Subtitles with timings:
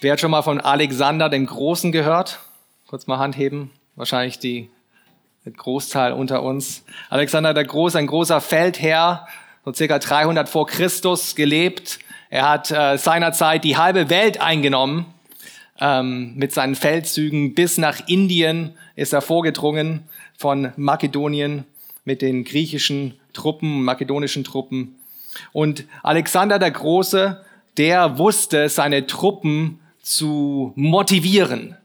[0.00, 2.38] Wer hat schon mal von Alexander dem Großen gehört?
[2.86, 3.72] Kurz mal Hand heben.
[3.96, 4.70] Wahrscheinlich die
[5.44, 6.84] Großteil unter uns.
[7.10, 9.26] Alexander der Große, ein großer Feldherr,
[9.64, 11.98] so circa 300 vor Christus gelebt.
[12.30, 15.06] Er hat äh, seinerzeit die halbe Welt eingenommen.
[15.80, 20.04] Ähm, mit seinen Feldzügen bis nach Indien ist er vorgedrungen
[20.36, 21.64] von Makedonien
[22.04, 24.94] mit den griechischen Truppen, makedonischen Truppen.
[25.52, 27.44] Und Alexander der Große,
[27.78, 31.76] der wusste, seine Truppen zu motivieren.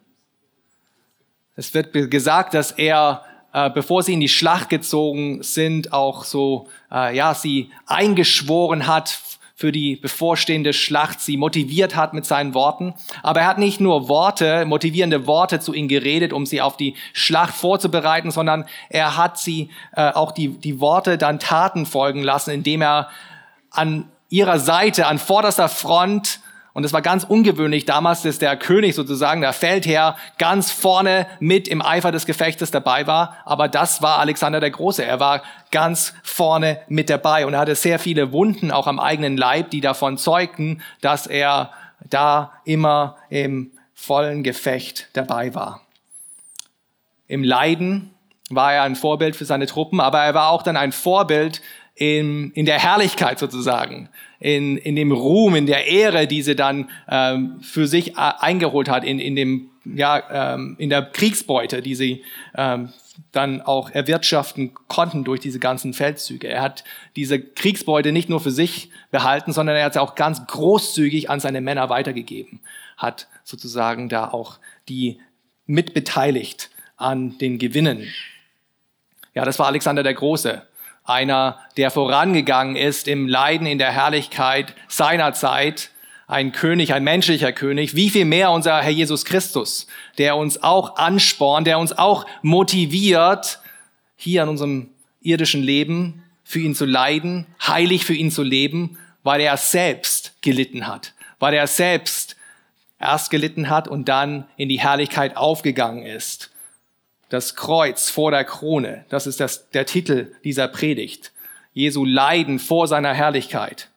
[1.57, 6.69] Es wird gesagt, dass er, äh, bevor sie in die Schlacht gezogen sind, auch so,
[6.89, 9.19] äh, ja, sie eingeschworen hat
[9.55, 12.93] für die bevorstehende Schlacht, sie motiviert hat mit seinen Worten.
[13.23, 16.95] Aber er hat nicht nur Worte, motivierende Worte zu ihnen geredet, um sie auf die
[17.11, 22.51] Schlacht vorzubereiten, sondern er hat sie äh, auch die, die Worte dann Taten folgen lassen,
[22.51, 23.09] indem er
[23.69, 26.39] an ihrer Seite, an vorderster Front
[26.73, 31.67] und es war ganz ungewöhnlich damals, dass der König sozusagen, der Feldherr, ganz vorne mit
[31.67, 33.37] im Eifer des Gefechtes dabei war.
[33.45, 35.05] Aber das war Alexander der Große.
[35.05, 39.37] Er war ganz vorne mit dabei und er hatte sehr viele Wunden auch am eigenen
[39.37, 41.71] Leib, die davon zeugten, dass er
[42.09, 45.81] da immer im vollen Gefecht dabei war.
[47.27, 48.09] Im Leiden
[48.49, 51.61] war er ein Vorbild für seine Truppen, aber er war auch dann ein Vorbild
[51.95, 56.89] in, in der Herrlichkeit sozusagen, in, in dem Ruhm, in der Ehre, die sie dann
[57.07, 61.95] ähm, für sich äh, eingeholt hat, in, in, dem, ja, ähm, in der Kriegsbeute, die
[61.95, 62.23] sie
[62.55, 62.89] ähm,
[63.31, 66.47] dann auch erwirtschaften konnten durch diese ganzen Feldzüge.
[66.47, 66.83] Er hat
[67.15, 71.39] diese Kriegsbeute nicht nur für sich behalten, sondern er hat sie auch ganz großzügig an
[71.39, 72.59] seine Männer weitergegeben,
[72.97, 74.57] hat sozusagen da auch
[74.89, 75.19] die
[75.67, 78.07] mitbeteiligt an den Gewinnen.
[79.35, 80.63] Ja, das war Alexander der Große
[81.03, 85.89] einer, der vorangegangen ist im Leiden, in der Herrlichkeit seiner Zeit,
[86.27, 89.87] ein König, ein menschlicher König, wie viel mehr unser Herr Jesus Christus,
[90.17, 93.59] der uns auch anspornt, der uns auch motiviert,
[94.15, 94.89] hier in unserem
[95.21, 100.87] irdischen Leben für ihn zu leiden, heilig für ihn zu leben, weil er selbst gelitten
[100.87, 102.37] hat, weil er selbst
[102.99, 106.52] erst gelitten hat und dann in die Herrlichkeit aufgegangen ist
[107.33, 109.05] das Kreuz vor der Krone.
[109.09, 111.31] Das ist das, der Titel dieser Predigt.
[111.73, 113.89] Jesu Leiden vor seiner Herrlichkeit.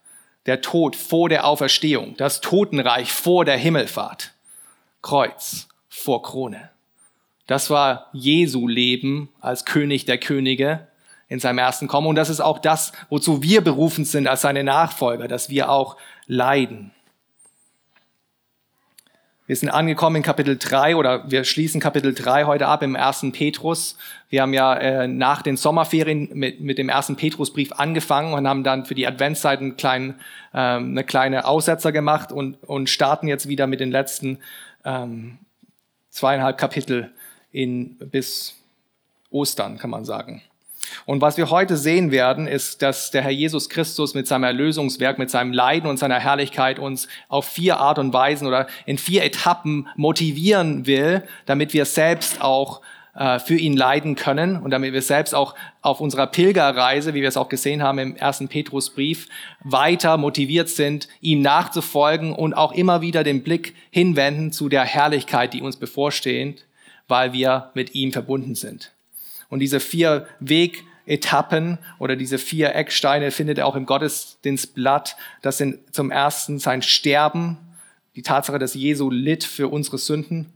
[0.46, 2.16] Der Tod vor der Auferstehung.
[2.16, 4.32] Das Totenreich vor der Himmelfahrt.
[5.02, 6.70] Kreuz vor Krone.
[7.46, 10.86] Das war Jesu Leben als König der Könige
[11.28, 12.06] in seinem ersten Kommen.
[12.06, 15.98] Und das ist auch das, wozu wir berufen sind als seine Nachfolger, dass wir auch
[16.26, 16.92] leiden.
[19.46, 23.30] Wir sind angekommen in Kapitel 3 oder wir schließen Kapitel 3 heute ab im ersten
[23.30, 23.96] Petrus.
[24.28, 28.64] Wir haben ja äh, nach den Sommerferien mit, mit dem ersten Petrusbrief angefangen und haben
[28.64, 30.16] dann für die Adventszeit einen kleinen,
[30.52, 34.38] ähm, eine kleine Aussetzer gemacht und, und starten jetzt wieder mit den letzten
[34.84, 35.38] ähm,
[36.10, 37.12] zweieinhalb Kapitel
[37.52, 38.56] in, bis
[39.30, 40.42] Ostern, kann man sagen.
[41.04, 45.18] Und was wir heute sehen werden, ist, dass der Herr Jesus Christus mit seinem Erlösungswerk,
[45.18, 49.24] mit seinem Leiden und seiner Herrlichkeit uns auf vier Art und Weisen oder in vier
[49.24, 52.80] Etappen motivieren will, damit wir selbst auch
[53.16, 57.28] äh, für ihn leiden können und damit wir selbst auch auf unserer Pilgerreise, wie wir
[57.28, 59.28] es auch gesehen haben im ersten Petrusbrief,
[59.64, 65.54] weiter motiviert sind, ihm nachzufolgen und auch immer wieder den Blick hinwenden zu der Herrlichkeit,
[65.54, 66.66] die uns bevorsteht,
[67.08, 68.92] weil wir mit ihm verbunden sind.
[69.48, 75.16] Und diese vier Wegetappen oder diese vier Ecksteine findet er auch im Gottesdienstblatt.
[75.42, 77.58] Das sind zum ersten sein Sterben,
[78.16, 80.52] die Tatsache, dass Jesu litt für unsere Sünden.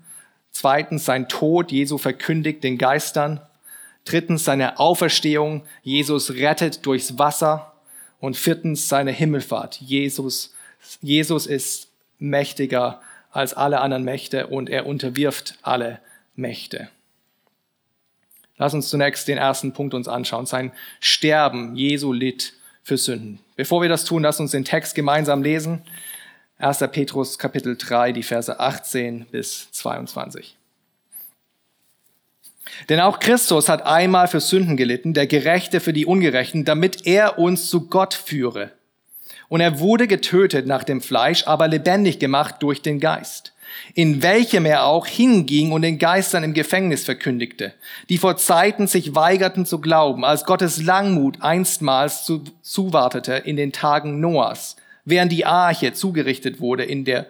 [0.51, 3.41] Zweitens sein Tod, Jesu verkündigt den Geistern.
[4.05, 7.73] Drittens seine Auferstehung, Jesus rettet durchs Wasser.
[8.19, 10.55] Und viertens seine Himmelfahrt, Jesus,
[11.01, 16.01] Jesus ist mächtiger als alle anderen Mächte und er unterwirft alle
[16.37, 16.91] Mächte.
[18.61, 21.77] Lass uns zunächst den ersten Punkt uns anschauen, sein Sterben.
[21.77, 23.39] Jesu litt für Sünden.
[23.57, 25.81] Bevor wir das tun, lass uns den Text gemeinsam lesen.
[26.59, 26.81] 1.
[26.93, 30.59] Petrus Kapitel 3, die Verse 18 bis 22.
[32.91, 37.39] Denn auch Christus hat einmal für Sünden gelitten, der Gerechte für die Ungerechten, damit er
[37.39, 38.73] uns zu Gott führe.
[39.49, 43.55] Und er wurde getötet nach dem Fleisch, aber lebendig gemacht durch den Geist
[43.95, 47.75] in welchem er auch hinging und den Geistern im Gefängnis verkündigte,
[48.09, 53.73] die vor Zeiten sich weigerten zu glauben, als Gottes Langmut einstmals zu, zuwartete in den
[53.73, 57.27] Tagen Noahs, während die Arche zugerichtet wurde, in der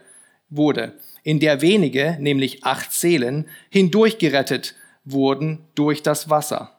[0.49, 6.73] wurde, in der wenige, nämlich acht Seelen, hindurchgerettet wurden durch das Wasser.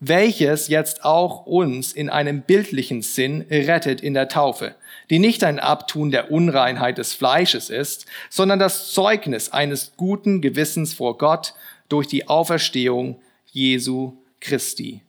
[0.00, 4.74] welches jetzt auch uns in einem bildlichen Sinn rettet in der Taufe,
[5.10, 10.94] die nicht ein Abtun der Unreinheit des Fleisches ist, sondern das Zeugnis eines guten Gewissens
[10.94, 11.54] vor Gott
[11.88, 15.02] durch die Auferstehung Jesu Christi.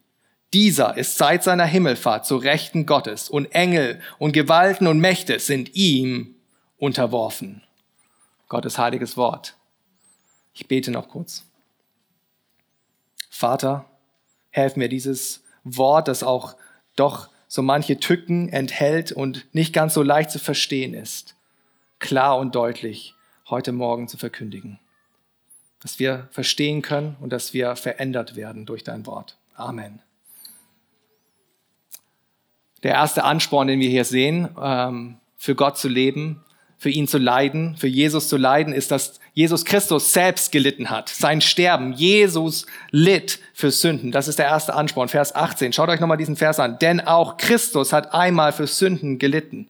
[0.52, 5.74] Dieser ist seit seiner Himmelfahrt zu Rechten Gottes und Engel und Gewalten und Mächte sind
[5.74, 6.36] ihm
[6.78, 7.62] unterworfen.
[8.48, 9.56] Gottes heiliges Wort.
[10.54, 11.44] Ich bete noch kurz.
[13.28, 13.84] Vater,
[14.50, 16.56] helf mir dieses Wort, das auch
[16.94, 21.36] doch so manche Tücken enthält und nicht ganz so leicht zu verstehen ist,
[21.98, 23.14] klar und deutlich
[23.48, 24.78] heute Morgen zu verkündigen.
[25.80, 29.36] Dass wir verstehen können und dass wir verändert werden durch dein Wort.
[29.54, 30.00] Amen.
[32.82, 36.44] Der erste Ansporn, den wir hier sehen, ähm, für Gott zu leben,
[36.78, 41.08] für ihn zu leiden, für Jesus zu leiden, ist, dass Jesus Christus selbst gelitten hat.
[41.08, 41.92] Sein Sterben.
[41.92, 44.12] Jesus litt für Sünden.
[44.12, 45.08] Das ist der erste Ansporn.
[45.08, 45.72] Vers 18.
[45.72, 46.78] Schaut euch nochmal diesen Vers an.
[46.78, 49.68] Denn auch Christus hat einmal für Sünden gelitten.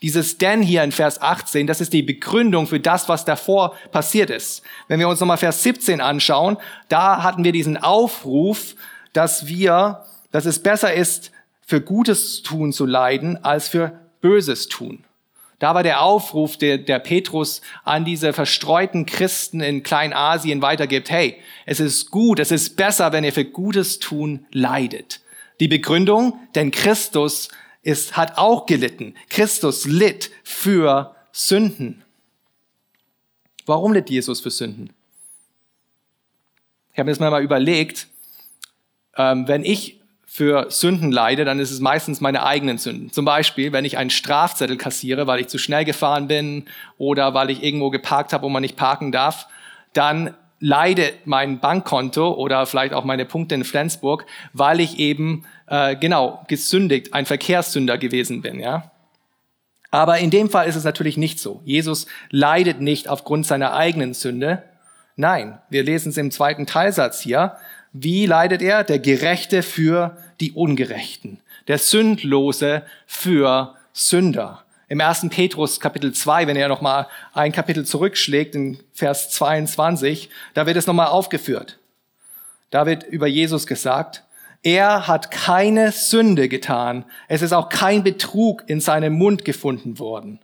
[0.00, 4.30] Dieses denn hier in Vers 18, das ist die Begründung für das, was davor passiert
[4.30, 4.62] ist.
[4.86, 6.56] Wenn wir uns nochmal Vers 17 anschauen,
[6.88, 8.76] da hatten wir diesen Aufruf,
[9.12, 11.32] dass wir, dass es besser ist,
[11.66, 15.04] für Gutes tun zu leiden, als für Böses tun.
[15.58, 21.36] Da war der Aufruf, der, der Petrus an diese verstreuten Christen in Kleinasien weitergibt, hey,
[21.66, 25.20] es ist gut, es ist besser, wenn ihr für Gutes tun leidet.
[25.58, 27.48] Die Begründung, denn Christus
[27.82, 29.14] ist, hat auch gelitten.
[29.28, 32.04] Christus litt für Sünden.
[33.66, 34.92] Warum litt Jesus für Sünden?
[36.92, 38.08] Ich habe mir das mal überlegt,
[39.16, 39.97] ähm, wenn ich
[40.38, 43.10] für Sünden leide, dann ist es meistens meine eigenen Sünden.
[43.10, 47.50] Zum Beispiel, wenn ich einen Strafzettel kassiere, weil ich zu schnell gefahren bin oder weil
[47.50, 49.48] ich irgendwo geparkt habe, wo man nicht parken darf,
[49.94, 55.96] dann leidet mein Bankkonto oder vielleicht auch meine Punkte in Flensburg, weil ich eben äh,
[55.96, 58.60] genau gesündigt, ein Verkehrssünder gewesen bin.
[58.60, 58.92] Ja.
[59.90, 61.62] Aber in dem Fall ist es natürlich nicht so.
[61.64, 64.62] Jesus leidet nicht aufgrund seiner eigenen Sünde.
[65.16, 67.56] Nein, wir lesen es im zweiten Teilsatz hier.
[67.92, 68.84] Wie leidet er?
[68.84, 71.40] Der Gerechte für die Ungerechten.
[71.66, 74.64] Der Sündlose für Sünder.
[74.88, 80.66] Im ersten Petrus Kapitel 2, wenn er nochmal ein Kapitel zurückschlägt, in Vers 22, da
[80.66, 81.78] wird es nochmal aufgeführt.
[82.70, 84.24] Da wird über Jesus gesagt,
[84.62, 87.04] er hat keine Sünde getan.
[87.28, 90.40] Es ist auch kein Betrug in seinem Mund gefunden worden.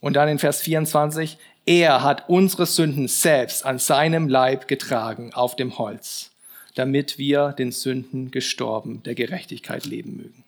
[0.00, 5.56] Und dann in Vers 24, er hat unsere Sünden selbst an seinem Leib getragen auf
[5.56, 6.30] dem Holz,
[6.74, 10.44] damit wir den Sünden gestorben der Gerechtigkeit leben mögen.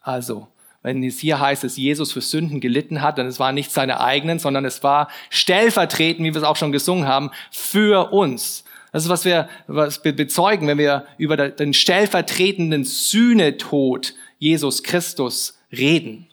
[0.00, 0.48] Also,
[0.82, 4.00] wenn es hier heißt, dass Jesus für Sünden gelitten hat, dann es war nicht seine
[4.00, 8.64] eigenen, sondern es war stellvertretend, wie wir es auch schon gesungen haben, für uns.
[8.92, 15.58] Das ist, was wir, was wir bezeugen, wenn wir über den stellvertretenden Sühnetod Jesus Christus
[15.72, 16.27] reden.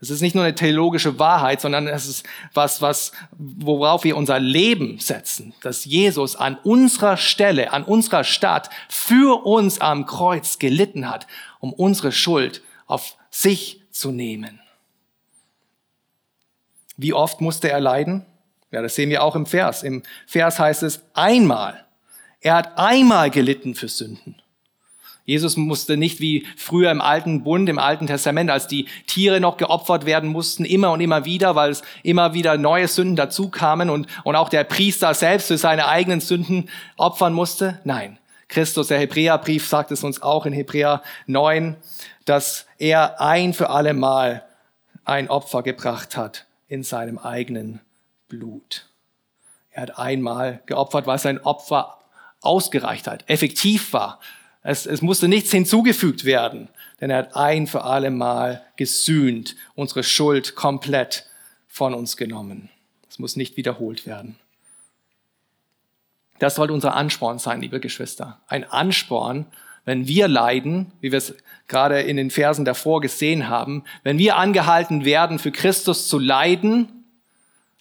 [0.00, 4.38] Es ist nicht nur eine theologische Wahrheit, sondern es ist was, was, worauf wir unser
[4.38, 11.08] Leben setzen, dass Jesus an unserer Stelle, an unserer Stadt für uns am Kreuz gelitten
[11.08, 11.26] hat,
[11.60, 14.60] um unsere Schuld auf sich zu nehmen.
[16.98, 18.26] Wie oft musste er leiden?
[18.70, 19.82] Ja, das sehen wir auch im Vers.
[19.82, 21.86] Im Vers heißt es einmal.
[22.40, 24.36] Er hat einmal gelitten für Sünden.
[25.26, 29.56] Jesus musste nicht wie früher im alten Bund, im alten Testament, als die Tiere noch
[29.56, 33.90] geopfert werden mussten, immer und immer wieder, weil es immer wieder neue Sünden dazu kamen
[33.90, 37.80] und, und auch der Priester selbst für seine eigenen Sünden opfern musste.
[37.82, 38.18] Nein,
[38.48, 41.76] Christus, der Hebräerbrief sagt es uns auch in Hebräer 9,
[42.24, 44.44] dass er ein für alle Mal
[45.04, 47.80] ein Opfer gebracht hat in seinem eigenen
[48.28, 48.86] Blut.
[49.70, 51.98] Er hat einmal geopfert, weil sein Opfer
[52.40, 54.20] ausgereicht hat, effektiv war,
[54.66, 56.68] es, es musste nichts hinzugefügt werden,
[57.00, 61.26] denn er hat ein für alle Mal gesühnt, unsere Schuld komplett
[61.68, 62.68] von uns genommen.
[63.08, 64.36] Es muss nicht wiederholt werden.
[66.40, 68.40] Das soll unser Ansporn sein, liebe Geschwister.
[68.48, 69.46] Ein Ansporn,
[69.84, 71.34] wenn wir leiden, wie wir es
[71.68, 77.04] gerade in den Versen davor gesehen haben, wenn wir angehalten werden, für Christus zu leiden,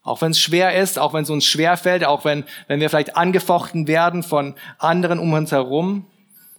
[0.03, 2.91] auch wenn es schwer ist, auch wenn es uns schwer fällt, auch wenn, wenn wir
[2.91, 6.05] vielleicht angefochten werden von anderen um uns herum,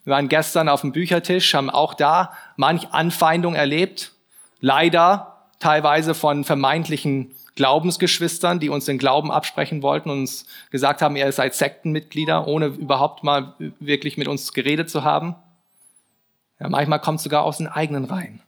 [0.07, 4.13] wir waren gestern auf dem Büchertisch, haben auch da manch Anfeindung erlebt.
[4.61, 11.17] Leider teilweise von vermeintlichen Glaubensgeschwistern, die uns den Glauben absprechen wollten und uns gesagt haben,
[11.17, 15.35] ihr seid Sektenmitglieder, ohne überhaupt mal wirklich mit uns geredet zu haben.
[16.61, 18.41] Ja, manchmal kommt es sogar aus den eigenen Reihen.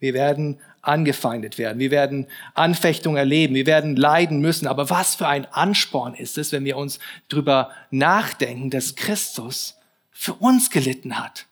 [0.00, 1.78] Wir werden angefeindet werden.
[1.78, 3.54] Wir werden Anfechtung erleben.
[3.54, 4.66] Wir werden leiden müssen.
[4.66, 9.76] Aber was für ein Ansporn ist es, wenn wir uns darüber nachdenken, dass Christus
[10.20, 11.46] für uns gelitten hat.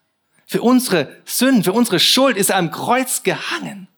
[0.44, 3.88] Für unsere Sünden, für unsere Schuld ist er am Kreuz gehangen.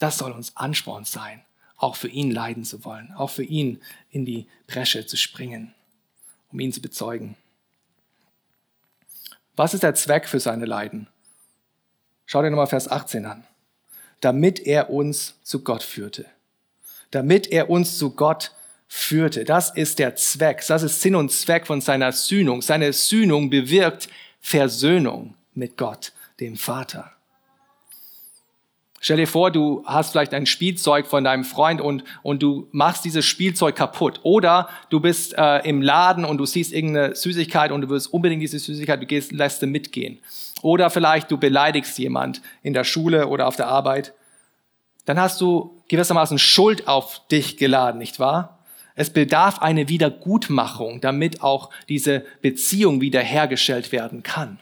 [0.00, 1.44] Das soll uns Ansporn sein,
[1.76, 5.72] auch für ihn leiden zu wollen, auch für ihn in die Bresche zu springen,
[6.50, 7.36] um ihn zu bezeugen.
[9.54, 11.06] Was ist der Zweck für seine Leiden?
[12.26, 13.44] Schau dir nochmal Vers 18 an.
[14.20, 16.26] Damit er uns zu Gott führte.
[17.12, 18.50] Damit er uns zu Gott
[18.88, 19.44] führte.
[19.44, 20.64] Das ist der Zweck.
[20.66, 22.62] Das ist Sinn und Zweck von seiner Sühnung.
[22.62, 24.08] Seine Sühnung bewirkt
[24.40, 27.12] Versöhnung mit Gott, dem Vater.
[29.00, 33.04] Stell dir vor, du hast vielleicht ein Spielzeug von deinem Freund und, und du machst
[33.04, 34.20] dieses Spielzeug kaputt.
[34.24, 38.42] Oder du bist äh, im Laden und du siehst irgendeine Süßigkeit und du willst unbedingt
[38.42, 40.18] diese Süßigkeit, du gehst, lässt sie mitgehen.
[40.62, 44.14] Oder vielleicht du beleidigst jemand in der Schule oder auf der Arbeit.
[45.04, 48.57] Dann hast du gewissermaßen Schuld auf dich geladen, nicht wahr?
[48.98, 54.58] Es bedarf eine Wiedergutmachung, damit auch diese Beziehung wiederhergestellt werden kann.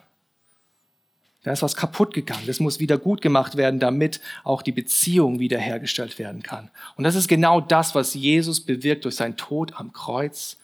[1.42, 2.42] Da ist was kaputt gegangen.
[2.46, 6.70] Das muss wieder gut gemacht werden, damit auch die Beziehung wiederhergestellt werden kann.
[6.96, 10.58] Und das ist genau das, was Jesus bewirkt durch seinen Tod am Kreuz.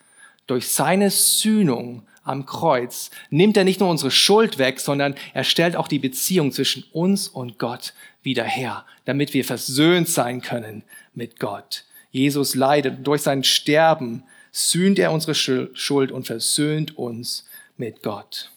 [0.47, 5.76] Durch seine Sühnung am Kreuz nimmt er nicht nur unsere Schuld weg, sondern er stellt
[5.76, 10.83] auch die Beziehung zwischen uns und Gott wieder her, damit wir versöhnt sein können
[11.14, 11.87] mit Gott.
[12.12, 18.50] Jesus leidet durch sein Sterben sühnt er unsere Schuld und versöhnt uns mit Gott.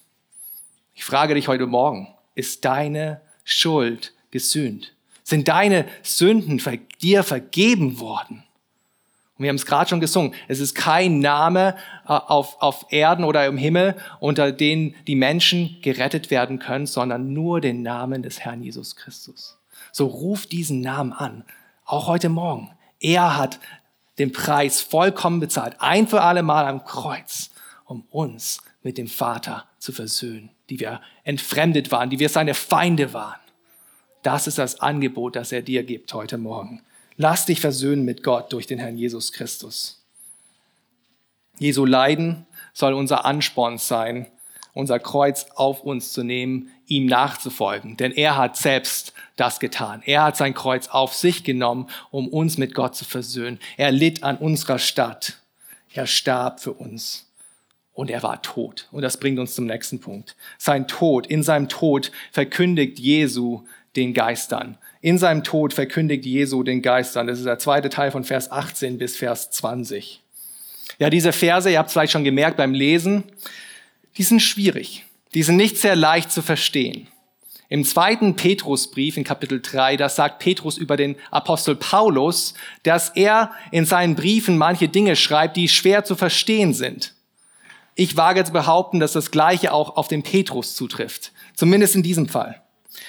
[0.94, 4.92] Ich frage dich heute Morgen, ist deine Schuld gesühnt?
[5.24, 6.60] Sind deine Sünden
[7.00, 8.44] dir vergeben worden?
[9.38, 10.34] Und wir haben es gerade schon gesungen.
[10.48, 15.78] Es ist kein Name äh, auf, auf Erden oder im Himmel, unter den die Menschen
[15.82, 19.58] gerettet werden können, sondern nur den Namen des Herrn Jesus Christus.
[19.92, 21.44] So ruf diesen Namen an,
[21.84, 22.70] auch heute Morgen.
[23.00, 23.60] Er hat
[24.18, 27.50] den Preis vollkommen bezahlt, ein für alle Mal am Kreuz,
[27.84, 33.12] um uns mit dem Vater zu versöhnen die wir entfremdet waren, die wir seine Feinde
[33.12, 33.40] waren.
[34.22, 36.82] Das ist das Angebot, das er dir gibt heute Morgen.
[37.16, 40.04] Lass dich versöhnen mit Gott durch den Herrn Jesus Christus.
[41.58, 44.26] Jesu Leiden soll unser Ansporn sein,
[44.76, 47.96] unser Kreuz auf uns zu nehmen, ihm nachzufolgen.
[47.96, 50.02] Denn er hat selbst das getan.
[50.04, 53.58] Er hat sein Kreuz auf sich genommen, um uns mit Gott zu versöhnen.
[53.76, 55.38] Er litt an unserer Stadt.
[55.92, 57.26] Er starb für uns
[57.94, 58.86] und er war tot.
[58.92, 60.36] Und das bringt uns zum nächsten Punkt.
[60.58, 63.62] Sein Tod, in seinem Tod verkündigt Jesu
[63.96, 64.76] den Geistern.
[65.00, 67.26] In seinem Tod verkündigt Jesu den Geistern.
[67.26, 70.22] Das ist der zweite Teil von Vers 18 bis Vers 20.
[70.98, 73.24] Ja, diese Verse, ihr habt es vielleicht schon gemerkt beim Lesen,
[74.16, 75.04] die sind schwierig.
[75.34, 77.08] Die sind nicht sehr leicht zu verstehen.
[77.68, 82.54] Im zweiten Petrusbrief in Kapitel 3, da sagt Petrus über den Apostel Paulus,
[82.84, 87.14] dass er in seinen Briefen manche Dinge schreibt, die schwer zu verstehen sind.
[87.96, 91.32] Ich wage zu behaupten, dass das Gleiche auch auf den Petrus zutrifft.
[91.54, 92.62] Zumindest in diesem Fall.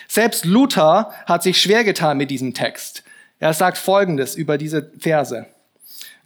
[0.08, 3.04] Selbst Luther hat sich schwer getan mit diesem Text.
[3.40, 5.46] Er sagt Folgendes über diese Verse.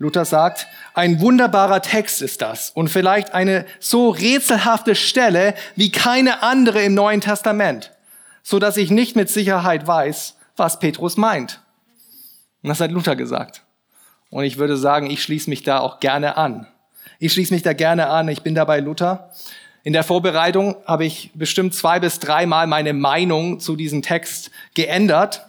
[0.02, 0.66] Luther sagt,
[0.96, 6.96] ein wunderbarer Text ist das und vielleicht eine so rätselhafte Stelle wie keine andere im
[6.96, 7.92] Neuen Testament,
[8.42, 11.62] so dass ich nicht mit Sicherheit weiß, was Petrus meint.
[12.64, 13.62] Und das hat Luther gesagt.
[14.32, 16.66] Und ich würde sagen, ich schließe mich da auch gerne an.
[17.20, 18.28] Ich schließe mich da gerne an.
[18.28, 19.30] Ich bin dabei Luther.
[19.84, 25.46] In der Vorbereitung habe ich bestimmt zwei bis dreimal meine Meinung zu diesem Text geändert,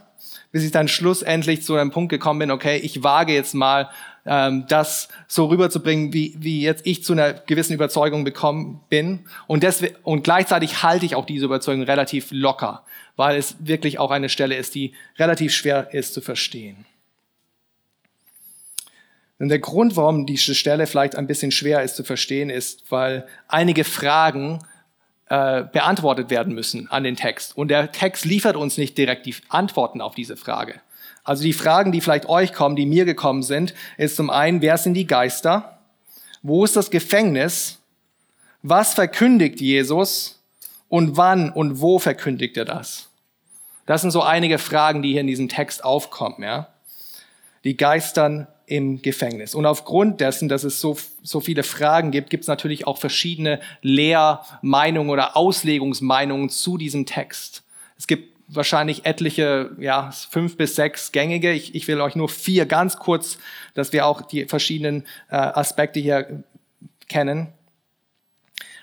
[0.51, 3.89] bis ich dann schlussendlich zu einem Punkt gekommen bin, okay, ich wage jetzt mal,
[4.25, 9.21] ähm, das so rüberzubringen, wie, wie jetzt ich zu einer gewissen Überzeugung bekommen bin.
[9.47, 12.85] Und, deswegen, und gleichzeitig halte ich auch diese Überzeugung relativ locker,
[13.17, 16.85] weil es wirklich auch eine Stelle ist, die relativ schwer ist zu verstehen.
[19.39, 23.27] Und der Grund, warum diese Stelle vielleicht ein bisschen schwer ist zu verstehen, ist, weil
[23.49, 24.61] einige Fragen
[25.29, 27.57] äh, beantwortet werden müssen an den Text.
[27.57, 30.81] Und der Text liefert uns nicht direkt die Antworten auf diese Frage.
[31.25, 34.77] Also die Fragen, die vielleicht euch kommen, die mir gekommen sind, ist zum einen, wer
[34.77, 35.79] sind die Geister?
[36.43, 37.79] Wo ist das Gefängnis?
[38.63, 40.41] Was verkündigt Jesus?
[40.89, 43.09] Und wann und wo verkündigt er das?
[43.87, 46.69] Das sind so einige Fragen, die hier in diesem Text aufkommen, ja.
[47.65, 49.55] Die Geistern im Gefängnis.
[49.55, 53.61] Und aufgrund dessen, dass es so, so viele Fragen gibt, gibt es natürlich auch verschiedene
[53.83, 57.63] Lehrmeinungen oder Auslegungsmeinungen zu diesem Text.
[57.99, 61.53] Es gibt wahrscheinlich etliche, ja, fünf bis sechs gängige.
[61.53, 63.39] Ich, ich will euch nur vier ganz kurz,
[63.75, 66.45] dass wir auch die verschiedenen äh, Aspekte hier
[67.09, 67.49] kennen.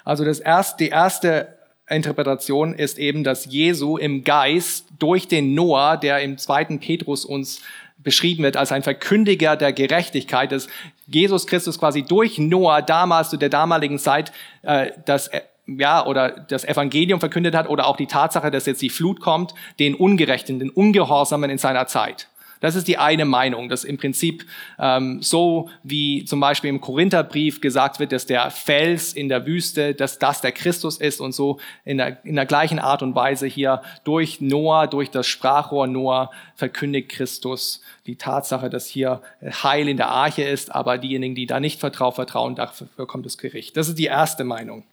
[0.04, 1.58] Also das erste, die erste
[1.88, 7.62] Interpretation ist eben, dass Jesu im Geist durch den Noah, der im zweiten Petrus uns
[7.98, 10.68] beschrieben wird als ein Verkündiger der Gerechtigkeit, dass
[11.06, 15.30] Jesus Christus quasi durch Noah damals zu der damaligen Zeit äh, das
[15.78, 19.54] ja, oder das Evangelium verkündet hat oder auch die Tatsache, dass jetzt die Flut kommt,
[19.80, 22.28] den Ungerechten, den Ungehorsamen in seiner Zeit.
[22.60, 24.46] Das ist die eine Meinung, dass im Prinzip
[24.80, 29.94] ähm, so wie zum Beispiel im Korintherbrief gesagt wird, dass der Fels in der Wüste,
[29.94, 33.48] dass das der Christus ist und so in der, in der gleichen Art und Weise
[33.48, 39.98] hier durch Noah, durch das Sprachrohr Noah verkündigt Christus die Tatsache, dass hier Heil in
[39.98, 43.78] der Arche ist, aber diejenigen, die da nicht vertrauen, vertrauen, dafür kommt das Gericht.
[43.78, 44.84] Das ist die erste Meinung.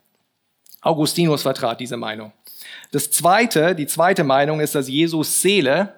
[0.81, 2.33] Augustinus vertrat diese Meinung.
[2.93, 5.93] Das zweite, die zweite Meinung ist, dass Jesus Seele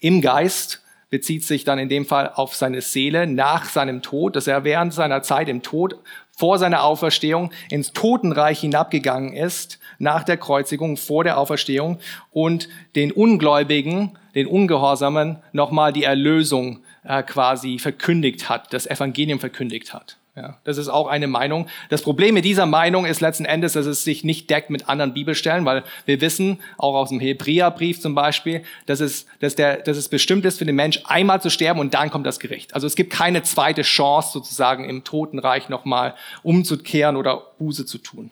[0.00, 4.46] im Geist bezieht sich dann in dem Fall auf seine Seele nach seinem Tod, dass
[4.46, 5.96] er während seiner Zeit im Tod,
[6.30, 11.98] vor seiner Auferstehung, ins Totenreich hinabgegangen ist, nach der Kreuzigung, vor der Auferstehung
[12.30, 19.92] und den Ungläubigen, den Ungehorsamen nochmal die Erlösung äh, quasi verkündigt hat, das Evangelium verkündigt
[19.92, 20.16] hat.
[20.40, 21.66] Ja, das ist auch eine Meinung.
[21.90, 25.12] Das Problem mit dieser Meinung ist letzten Endes, dass es sich nicht deckt mit anderen
[25.12, 29.98] Bibelstellen, weil wir wissen, auch aus dem Hebräerbrief zum Beispiel, dass es, dass, der, dass
[29.98, 32.74] es bestimmt ist für den Mensch, einmal zu sterben und dann kommt das Gericht.
[32.74, 38.30] Also es gibt keine zweite Chance sozusagen im Totenreich nochmal umzukehren oder Buße zu tun.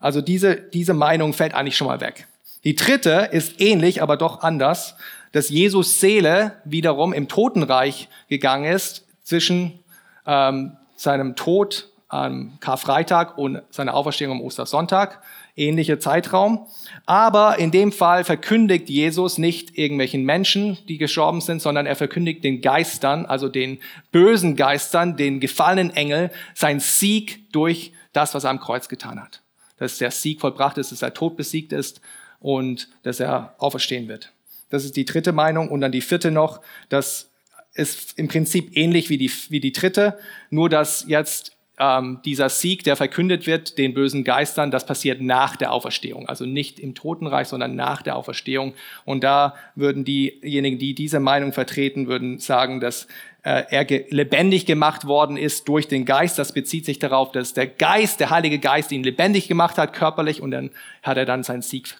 [0.00, 2.28] Also diese, diese Meinung fällt eigentlich schon mal weg.
[2.64, 4.96] Die dritte ist ähnlich, aber doch anders,
[5.32, 9.80] dass Jesus Seele wiederum im Totenreich gegangen ist zwischen
[10.26, 15.22] ähm, seinem Tod am Karfreitag und seiner Auferstehung am Ostersonntag,
[15.56, 16.66] ähnlicher Zeitraum.
[17.04, 22.44] Aber in dem Fall verkündigt Jesus nicht irgendwelchen Menschen, die gestorben sind, sondern er verkündigt
[22.44, 23.78] den Geistern, also den
[24.12, 29.42] bösen Geistern, den gefallenen Engel, sein Sieg durch das, was er am Kreuz getan hat.
[29.78, 32.00] Dass der Sieg vollbracht ist, dass er Tod besiegt ist
[32.38, 34.32] und dass er auferstehen wird.
[34.70, 35.68] Das ist die dritte Meinung.
[35.68, 37.30] Und dann die vierte noch, dass
[37.76, 40.18] ist im Prinzip ähnlich wie die, wie die dritte,
[40.50, 45.56] nur dass jetzt ähm, dieser Sieg, der verkündet wird, den bösen Geistern, das passiert nach
[45.56, 48.74] der Auferstehung, also nicht im Totenreich, sondern nach der Auferstehung.
[49.04, 53.08] Und da würden diejenigen, die diese Meinung vertreten, würden sagen, dass
[53.42, 56.38] äh, er ge lebendig gemacht worden ist durch den Geist.
[56.38, 60.40] Das bezieht sich darauf, dass der Geist, der Heilige Geist, ihn lebendig gemacht hat, körperlich,
[60.40, 60.70] und dann
[61.02, 61.98] hat er dann seinen Sieg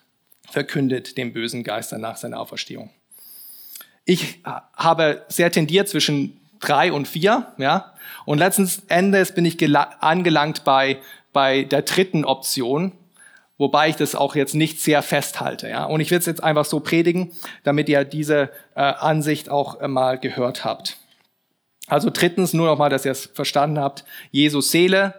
[0.48, 2.90] verkündet, dem bösen Geistern nach seiner Auferstehung.
[4.07, 7.92] Ich habe sehr tendiert zwischen drei und vier, ja.
[8.25, 9.59] Und letzten Endes bin ich
[10.01, 10.99] angelangt bei,
[11.33, 12.92] bei der dritten Option,
[13.59, 15.85] wobei ich das auch jetzt nicht sehr festhalte, ja.
[15.85, 17.33] Und ich will es jetzt einfach so predigen,
[17.64, 20.97] damit ihr diese äh, Ansicht auch äh, mal gehört habt.
[21.88, 25.14] Also drittens, nur noch mal, dass ihr es verstanden habt, Jesus Seele,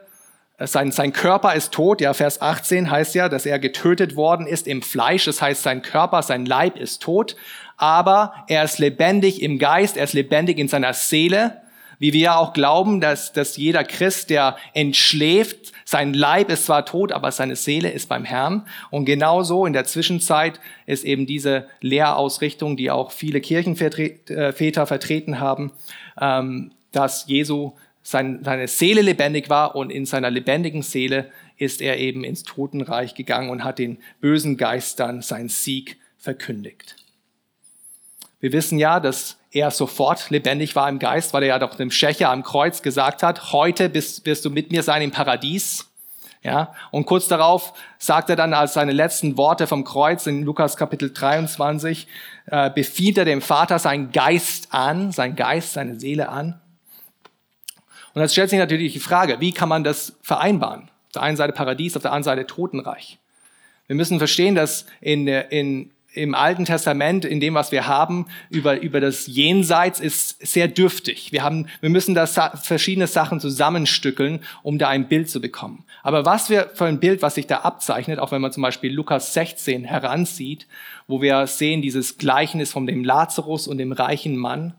[0.59, 4.67] sein, sein Körper ist tot, ja, Vers 18 heißt ja, dass er getötet worden ist
[4.67, 7.35] im Fleisch, das heißt, sein Körper, sein Leib ist tot,
[7.77, 11.61] aber er ist lebendig im Geist, er ist lebendig in seiner Seele,
[11.99, 17.11] wie wir auch glauben, dass, dass jeder Christ, der entschläft, sein Leib ist zwar tot,
[17.11, 18.67] aber seine Seele ist beim Herrn.
[18.91, 25.39] Und genauso in der Zwischenzeit ist eben diese Lehrausrichtung, die auch viele Kirchenväter äh, vertreten
[25.39, 25.71] haben,
[26.19, 31.97] ähm, dass Jesu sein, seine Seele lebendig war und in seiner lebendigen Seele ist er
[31.97, 36.95] eben ins Totenreich gegangen und hat den bösen Geistern seinen Sieg verkündigt.
[38.39, 41.89] Wir wissen ja, dass er sofort lebendig war im Geist, weil er ja doch dem
[41.89, 45.89] Schächer am Kreuz gesagt hat, heute bist, wirst du mit mir sein im Paradies.
[46.43, 50.77] Ja, und kurz darauf sagt er dann als seine letzten Worte vom Kreuz in Lukas
[50.77, 52.07] Kapitel 23,
[52.45, 56.61] äh, befiehlt er dem Vater seinen Geist an, sein Geist, seine Seele an.
[58.13, 60.83] Und jetzt stellt sich natürlich die Frage, wie kann man das vereinbaren?
[61.07, 63.17] Auf der einen Seite Paradies, auf der anderen Seite Totenreich.
[63.87, 68.81] Wir müssen verstehen, dass in, in, im Alten Testament, in dem, was wir haben, über,
[68.81, 71.31] über das Jenseits ist sehr dürftig.
[71.31, 75.85] Wir, haben, wir müssen da verschiedene Sachen zusammenstückeln, um da ein Bild zu bekommen.
[76.03, 78.93] Aber was wir für ein Bild, was sich da abzeichnet, auch wenn man zum Beispiel
[78.93, 80.67] Lukas 16 heranzieht,
[81.07, 84.73] wo wir sehen dieses Gleichnis von dem Lazarus und dem reichen Mann,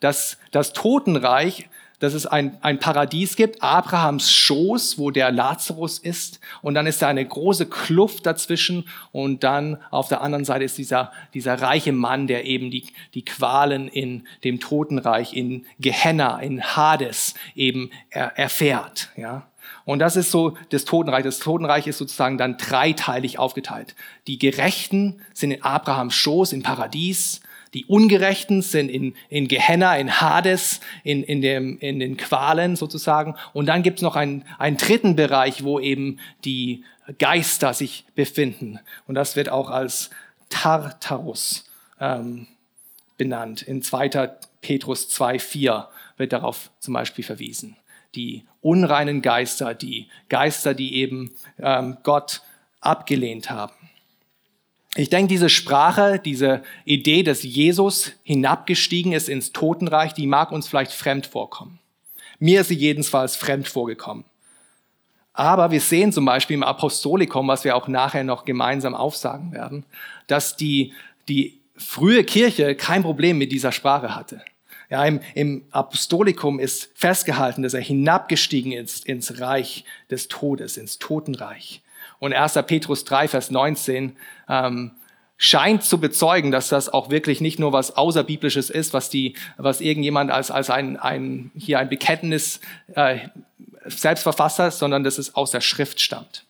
[0.00, 6.40] dass das Totenreich dass es ein, ein Paradies gibt, Abrahams Schoß, wo der Lazarus ist,
[6.62, 10.78] und dann ist da eine große Kluft dazwischen, und dann auf der anderen Seite ist
[10.78, 16.62] dieser, dieser reiche Mann, der eben die, die Qualen in dem Totenreich, in Gehenna, in
[16.62, 19.46] Hades eben er, erfährt, ja.
[19.84, 21.24] Und das ist so das Totenreich.
[21.24, 23.94] Das Totenreich ist sozusagen dann dreiteilig aufgeteilt.
[24.26, 27.40] Die Gerechten sind in Abrahams Schoß, im Paradies.
[27.74, 33.34] Die Ungerechten sind in, in Gehenna, in Hades, in, in, dem, in den Qualen sozusagen.
[33.52, 36.84] Und dann gibt es noch einen, einen dritten Bereich, wo eben die
[37.18, 38.80] Geister sich befinden.
[39.06, 40.10] Und das wird auch als
[40.48, 42.46] Tartarus ähm,
[43.16, 43.62] benannt.
[43.62, 44.08] In 2.
[44.60, 47.76] Petrus 2,4 wird darauf zum Beispiel verwiesen.
[48.14, 52.42] Die unreinen Geister, die Geister, die eben ähm, Gott
[52.80, 53.74] abgelehnt haben.
[54.98, 60.66] Ich denke, diese Sprache, diese Idee, dass Jesus hinabgestiegen ist ins Totenreich, die mag uns
[60.66, 61.78] vielleicht fremd vorkommen.
[62.40, 64.24] Mir ist sie jedenfalls fremd vorgekommen.
[65.32, 69.86] Aber wir sehen zum Beispiel im Apostolikum, was wir auch nachher noch gemeinsam aufsagen werden,
[70.26, 70.92] dass die,
[71.28, 74.42] die frühe Kirche kein Problem mit dieser Sprache hatte.
[74.90, 80.98] Ja, im, im Apostolikum ist festgehalten, dass er hinabgestiegen ist ins Reich des Todes, ins
[80.98, 81.82] Totenreich.
[82.18, 82.54] Und 1.
[82.66, 84.16] Petrus 3, Vers 19
[84.48, 84.92] ähm,
[85.36, 89.80] scheint zu bezeugen, dass das auch wirklich nicht nur was Außerbiblisches ist, was, die, was
[89.80, 92.60] irgendjemand als, als ein, ein, hier ein Bekenntnis
[92.94, 93.18] äh,
[93.86, 96.44] selbst verfasst hat, sondern dass es aus der Schrift stammt.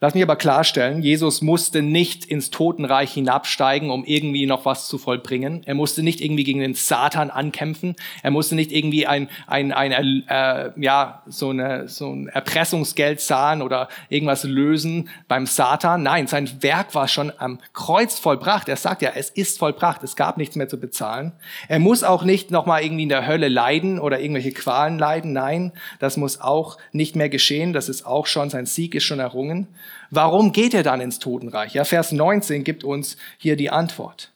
[0.00, 4.96] Lass mich aber klarstellen, Jesus musste nicht ins Totenreich hinabsteigen, um irgendwie noch was zu
[4.96, 5.62] vollbringen.
[5.66, 7.96] Er musste nicht irgendwie gegen den Satan ankämpfen.
[8.22, 13.60] Er musste nicht irgendwie ein, ein, ein äh, ja, so, eine, so ein Erpressungsgeld zahlen
[13.60, 16.04] oder irgendwas lösen beim Satan.
[16.04, 18.68] Nein, sein Werk war schon am Kreuz vollbracht.
[18.68, 20.04] Er sagt ja, es ist vollbracht.
[20.04, 21.32] Es gab nichts mehr zu bezahlen.
[21.66, 25.32] Er muss auch nicht nochmal irgendwie in der Hölle leiden oder irgendwelche Qualen leiden.
[25.32, 27.72] Nein, das muss auch nicht mehr geschehen.
[27.72, 29.66] Das ist auch schon, sein Sieg ist schon errungen.
[30.10, 31.74] Warum geht er dann ins Totenreich?
[31.74, 34.30] Ja, Vers 19 gibt uns hier die Antwort.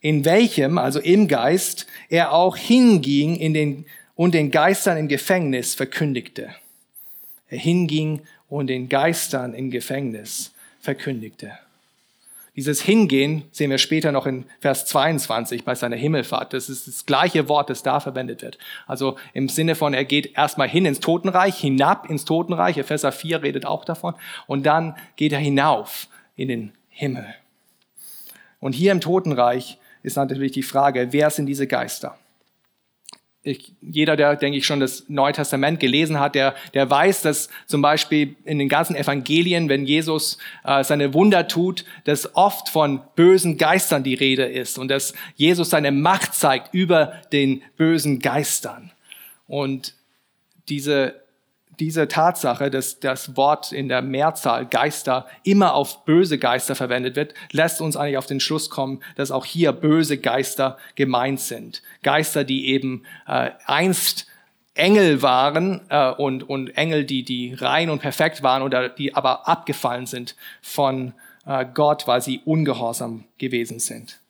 [0.00, 5.74] In welchem, also im Geist, er auch hinging in den, und den Geistern im Gefängnis
[5.74, 6.54] verkündigte.
[7.48, 11.52] Er hinging und den Geistern im Gefängnis verkündigte.
[12.56, 16.54] Dieses Hingehen sehen wir später noch in Vers 22 bei seiner Himmelfahrt.
[16.54, 18.56] Das ist das gleiche Wort, das da verwendet wird.
[18.86, 22.78] Also im Sinne von, er geht erstmal hin ins Totenreich, hinab ins Totenreich.
[22.78, 24.14] Epheser 4 redet auch davon.
[24.46, 27.26] Und dann geht er hinauf in den Himmel.
[28.58, 32.18] Und hier im Totenreich ist natürlich die Frage, wer sind diese Geister?
[33.46, 37.48] Ich, jeder, der, denke ich, schon das Neue Testament gelesen hat, der, der weiß, dass
[37.66, 43.00] zum Beispiel in den ganzen Evangelien, wenn Jesus äh, seine Wunder tut, dass oft von
[43.14, 48.90] bösen Geistern die Rede ist und dass Jesus seine Macht zeigt über den bösen Geistern.
[49.46, 49.94] Und
[50.68, 51.14] diese
[51.78, 57.34] diese Tatsache, dass das Wort in der Mehrzahl Geister immer auf böse Geister verwendet wird,
[57.52, 61.82] lässt uns eigentlich auf den Schluss kommen, dass auch hier böse Geister gemeint sind.
[62.02, 64.26] Geister, die eben äh, einst
[64.74, 69.48] Engel waren äh, und, und Engel, die, die rein und perfekt waren oder die aber
[69.48, 71.14] abgefallen sind von
[71.46, 74.20] äh, Gott, weil sie ungehorsam gewesen sind.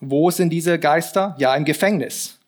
[0.00, 1.34] Wo sind diese Geister?
[1.38, 2.38] Ja, im Gefängnis.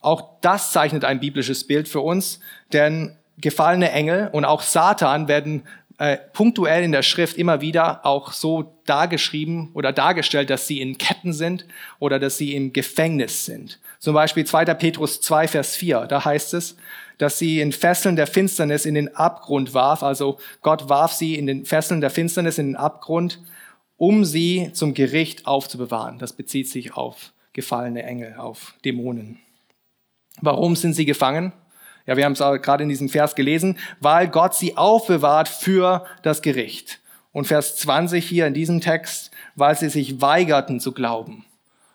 [0.00, 2.40] Auch das zeichnet ein biblisches Bild für uns,
[2.72, 5.62] denn gefallene Engel und auch Satan werden
[5.98, 10.98] äh, punktuell in der Schrift immer wieder auch so dargeschrieben oder dargestellt, dass sie in
[10.98, 11.66] Ketten sind
[12.00, 13.78] oder dass sie im Gefängnis sind.
[14.00, 14.64] Zum Beispiel 2.
[14.74, 16.76] Petrus 2, Vers 4, da heißt es,
[17.18, 20.02] dass sie in Fesseln der Finsternis in den Abgrund warf.
[20.02, 23.40] Also Gott warf sie in den Fesseln der Finsternis in den Abgrund,
[23.96, 26.18] um sie zum Gericht aufzubewahren.
[26.18, 29.38] Das bezieht sich auf gefallene Engel, auf Dämonen.
[30.40, 31.52] Warum sind sie gefangen?
[32.06, 36.42] Ja, wir haben es gerade in diesem Vers gelesen, weil Gott sie aufbewahrt für das
[36.42, 37.00] Gericht.
[37.32, 41.44] Und Vers 20 hier in diesem Text, weil sie sich weigerten zu glauben.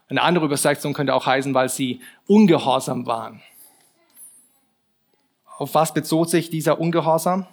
[0.10, 3.42] Eine andere Übersetzung könnte auch heißen, weil sie ungehorsam waren.
[5.58, 7.46] Auf was bezog sich dieser Ungehorsam?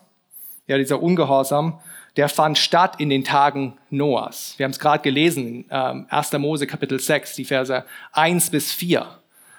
[0.66, 1.78] Ja, dieser Ungehorsam,
[2.16, 4.54] der fand statt in den Tagen Noahs.
[4.56, 6.32] Wir haben es gerade gelesen, 1.
[6.32, 9.06] Ähm, Mose Kapitel 6, die Verse 1 bis 4.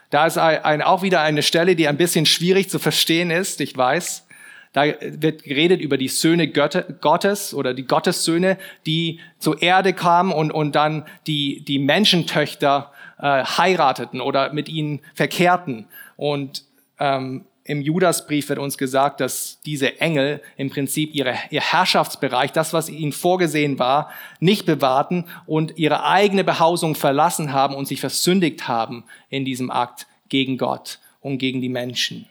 [0.09, 3.75] Da ist ein, auch wieder eine Stelle, die ein bisschen schwierig zu verstehen ist, ich
[3.75, 4.25] weiß.
[4.73, 10.51] Da wird geredet über die Söhne Gottes oder die Gottessöhne, die zur Erde kamen und,
[10.51, 15.87] und dann die, die Menschentöchter äh, heirateten oder mit ihnen verkehrten.
[16.15, 16.63] Und
[16.99, 22.71] ähm, im Judasbrief wird uns gesagt, dass diese Engel im Prinzip ihre, ihr Herrschaftsbereich, das,
[22.71, 28.69] was ihnen vorgesehen war, nicht bewahrten und ihre eigene Behausung verlassen haben und sich versündigt
[28.69, 32.29] haben in diesem Akt gegen Gott und gegen die Menschen.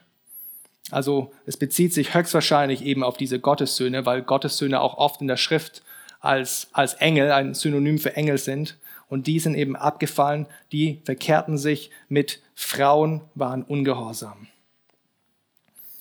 [0.91, 5.37] Also es bezieht sich höchstwahrscheinlich eben auf diese Gottessöhne, weil Gottessöhne auch oft in der
[5.37, 5.83] Schrift
[6.21, 8.79] als, als Engel, ein Synonym für Engel sind.
[9.09, 14.49] Und die sind eben abgefallen, die verkehrten sich mit Frauen, waren ungehorsam.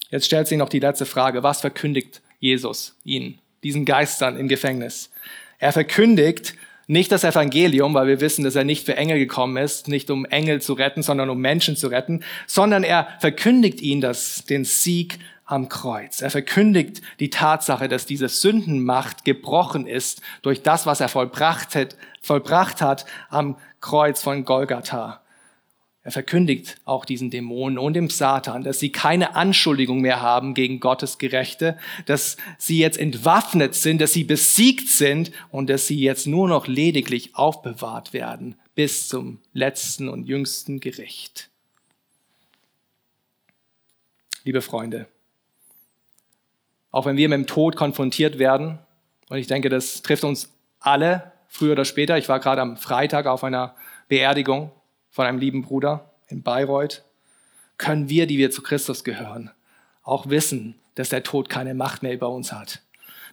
[0.10, 1.44] Jetzt stellt sich noch die letzte Frage.
[1.44, 5.12] Was verkündigt Jesus ihnen, diesen Geistern im Gefängnis?
[5.58, 6.56] Er verkündigt
[6.88, 10.26] nicht das Evangelium, weil wir wissen, dass er nicht für Engel gekommen ist, nicht um
[10.26, 15.18] Engel zu retten, sondern um Menschen zu retten, sondern er verkündigt ihnen das, den Sieg
[15.46, 16.22] am Kreuz.
[16.22, 21.98] Er verkündigt die Tatsache, dass diese Sündenmacht gebrochen ist durch das, was er vollbracht hat,
[22.22, 25.22] vollbracht hat am Kreuz von Golgatha.
[26.06, 30.80] Er verkündigt auch diesen Dämonen und dem Satan, dass sie keine Anschuldigung mehr haben gegen
[30.80, 36.28] Gottes Gerechte, dass sie jetzt entwaffnet sind, dass sie besiegt sind und dass sie jetzt
[36.28, 41.50] nur noch lediglich aufbewahrt werden bis zum letzten und jüngsten Gericht.
[44.44, 45.08] Liebe Freunde,
[46.91, 48.78] auch wenn wir mit dem Tod konfrontiert werden,
[49.30, 53.26] und ich denke, das trifft uns alle früher oder später, ich war gerade am Freitag
[53.26, 53.76] auf einer
[54.08, 54.70] Beerdigung
[55.15, 57.06] von einem lieben Bruder in Bayreuth,
[57.78, 59.49] können wir, die wir zu Christus gehören,
[60.04, 62.82] auch wissen, dass der Tod keine Macht mehr über uns hat.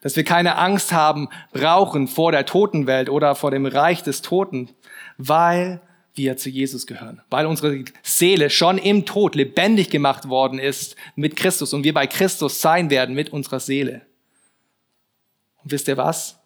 [0.00, 4.70] Dass wir keine Angst haben, brauchen vor der Totenwelt oder vor dem Reich des Toten,
[5.18, 5.80] weil
[6.14, 11.34] wir zu Jesus gehören, weil unsere Seele schon im Tod lebendig gemacht worden ist mit
[11.34, 14.02] Christus und wir bei Christus sein werden mit unserer Seele.
[15.64, 16.38] Und wisst ihr was?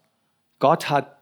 [0.60, 1.15] Gott hat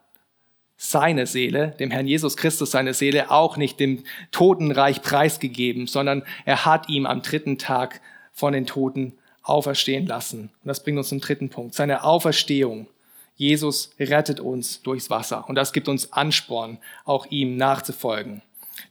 [0.76, 6.64] seine Seele, dem Herrn Jesus Christus seine Seele, auch nicht dem Totenreich preisgegeben, sondern er
[6.64, 8.00] hat ihm am dritten Tag
[8.32, 10.50] von den Toten auferstehen lassen.
[10.62, 11.74] Und das bringt uns zum dritten Punkt.
[11.74, 12.88] Seine Auferstehung.
[13.36, 15.48] Jesus rettet uns durchs Wasser.
[15.48, 18.42] Und das gibt uns Ansporn, auch ihm nachzufolgen.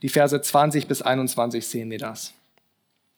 [0.02, 2.34] Die Verse 20 bis 21 sehen wir das.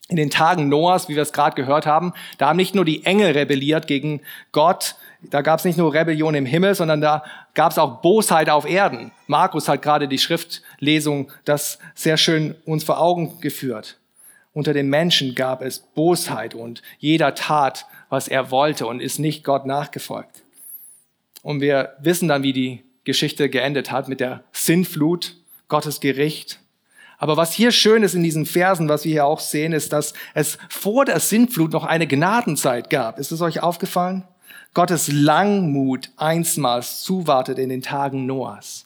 [0.08, 3.06] In den Tagen Noahs, wie wir es gerade gehört haben, da haben nicht nur die
[3.06, 4.96] Engel rebelliert gegen Gott,
[5.32, 7.24] da gab es nicht nur Rebellion im Himmel, sondern da
[7.56, 9.12] gab es auch Bosheit auf Erden.
[9.28, 13.98] Markus hat gerade die Schriftlesung das sehr schön uns vor Augen geführt.
[14.54, 19.44] Unter den Menschen gab es Bosheit und jeder tat, was er wollte und ist nicht
[19.44, 20.44] Gott nachgefolgt.
[21.42, 25.36] Und wir wissen dann, wie die Geschichte geendet hat mit der Sinnflut,
[25.68, 26.60] Gottes Gericht.
[27.18, 30.14] Aber was hier schön ist in diesen Versen, was wir hier auch sehen, ist, dass
[30.34, 33.20] es vor der Sintflut noch eine Gnadenzeit gab.
[33.20, 34.26] Ist es euch aufgefallen?
[34.74, 38.86] Gottes Langmut einstmals zuwartet in den Tagen Noahs.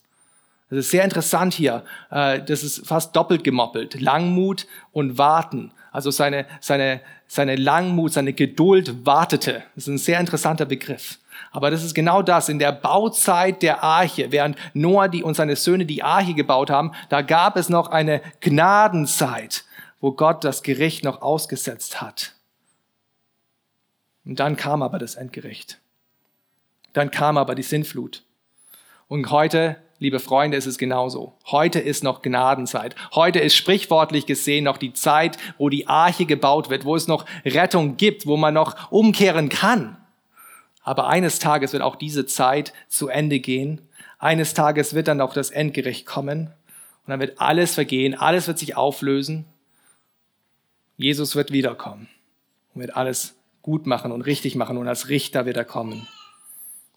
[0.69, 1.83] Das ist sehr interessant hier.
[2.11, 3.99] Äh, das ist fast doppelt gemoppelt.
[3.99, 5.71] Langmut und Warten.
[5.91, 9.63] Also seine, seine, seine Langmut, seine Geduld wartete.
[9.75, 11.17] Das ist ein sehr interessanter Begriff.
[11.51, 12.49] Aber das ist genau das.
[12.49, 16.91] In der Bauzeit der Arche, während Noah die und seine Söhne die Arche gebaut haben,
[17.09, 19.63] da gab es noch eine Gnadenzeit,
[20.01, 22.33] wo Gott das Gericht noch ausgesetzt hat.
[24.29, 25.79] Und dann kam aber das Endgericht.
[26.93, 28.21] Dann kam aber die Sintflut.
[29.07, 31.33] Und heute, liebe Freunde, ist es genauso.
[31.47, 32.95] Heute ist noch Gnadenzeit.
[33.15, 37.25] Heute ist sprichwortlich gesehen noch die Zeit, wo die Arche gebaut wird, wo es noch
[37.43, 39.97] Rettung gibt, wo man noch umkehren kann.
[40.83, 43.81] Aber eines Tages wird auch diese Zeit zu Ende gehen.
[44.19, 46.53] Eines Tages wird dann auch das Endgericht kommen.
[47.03, 49.45] Und dann wird alles vergehen, alles wird sich auflösen.
[50.97, 52.07] Jesus wird wiederkommen
[52.75, 53.38] und wird alles
[53.69, 56.07] gut machen und richtig machen und als Richter wird er kommen.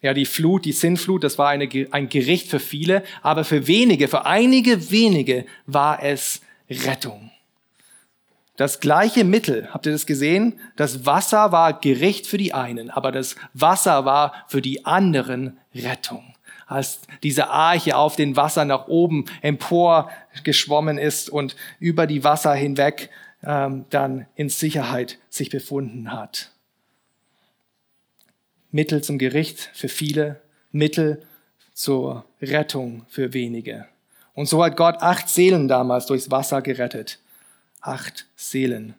[0.01, 4.09] Ja, die Flut, die Sinnflut, das war eine, ein Gericht für viele, aber für wenige,
[4.09, 7.31] für einige wenige war es Rettung.
[8.57, 10.59] Das gleiche Mittel, habt ihr das gesehen?
[10.77, 16.35] Das Wasser war Gericht für die einen, aber das Wasser war für die anderen Rettung.
[16.67, 20.11] Als diese Arche auf den Wasser nach oben empor
[20.43, 23.11] geschwommen ist und über die Wasser hinweg
[23.45, 26.52] ähm, dann in Sicherheit sich befunden hat.
[28.73, 31.23] Mittel zum Gericht für viele, Mittel
[31.75, 33.87] zur Rettung für wenige.
[34.33, 37.19] Und so hat Gott acht Seelen damals durchs Wasser gerettet.
[37.83, 38.95] Acht Seelen.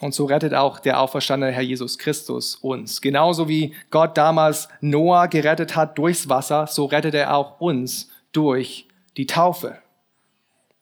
[0.00, 3.00] Und so rettet auch der auferstandene Herr Jesus Christus uns.
[3.00, 8.86] Genauso wie Gott damals Noah gerettet hat durchs Wasser, so rettet er auch uns durch
[9.16, 9.78] die Taufe.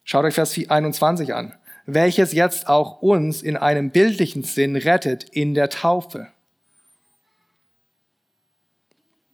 [0.05, 1.55] Schaut euch Vers 21 an.
[1.87, 6.29] Welches jetzt auch uns in einem bildlichen Sinn rettet in der Taufe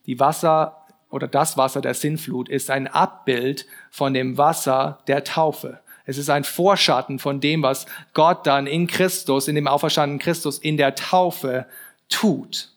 [0.06, 5.80] die Wasser oder das Wasser der Sinnflut ist ein Abbild von dem Wasser der Taufe.
[6.04, 10.58] Es ist ein Vorschatten von dem, was Gott dann in Christus, in dem auferstandenen Christus
[10.58, 11.66] in der Taufe
[12.08, 12.70] tut.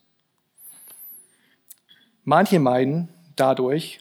[2.23, 3.99] Manche meinen dadurch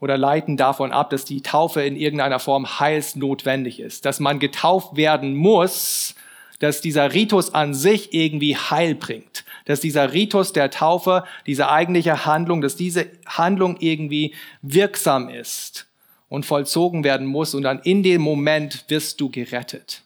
[0.00, 4.96] oder leiten davon ab, dass die Taufe in irgendeiner Form heilsnotwendig ist, dass man getauft
[4.96, 6.14] werden muss,
[6.62, 12.24] dass dieser Ritus an sich irgendwie Heil bringt, dass dieser Ritus der Taufe, diese eigentliche
[12.24, 15.88] Handlung, dass diese Handlung irgendwie wirksam ist
[16.28, 20.04] und vollzogen werden muss und dann in dem Moment wirst du gerettet.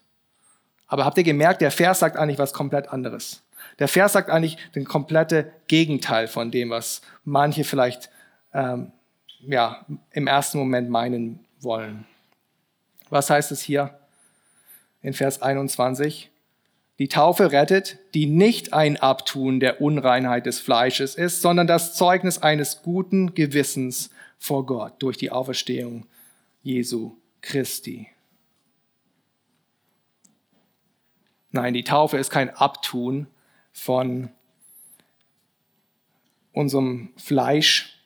[0.87, 3.43] Aber habt ihr gemerkt, der Vers sagt eigentlich was komplett anderes.
[3.79, 8.09] Der Vers sagt eigentlich den komplette Gegenteil von dem, was manche vielleicht
[8.55, 8.93] ähm,
[9.41, 12.07] ja, im ersten Moment meinen wollen.
[13.11, 13.99] Was heißt es hier
[15.03, 16.31] in Vers 21?
[16.99, 22.39] Die Taufe rettet, die nicht ein Abtun der Unreinheit des Fleisches ist, sondern das Zeugnis
[22.39, 26.07] eines guten Gewissens vor Gott durch die Auferstehung
[26.63, 28.09] Jesu Christi.
[31.51, 33.27] Nein, die Taufe ist kein Abtun
[33.73, 34.31] von
[36.53, 38.01] unserem Fleisch.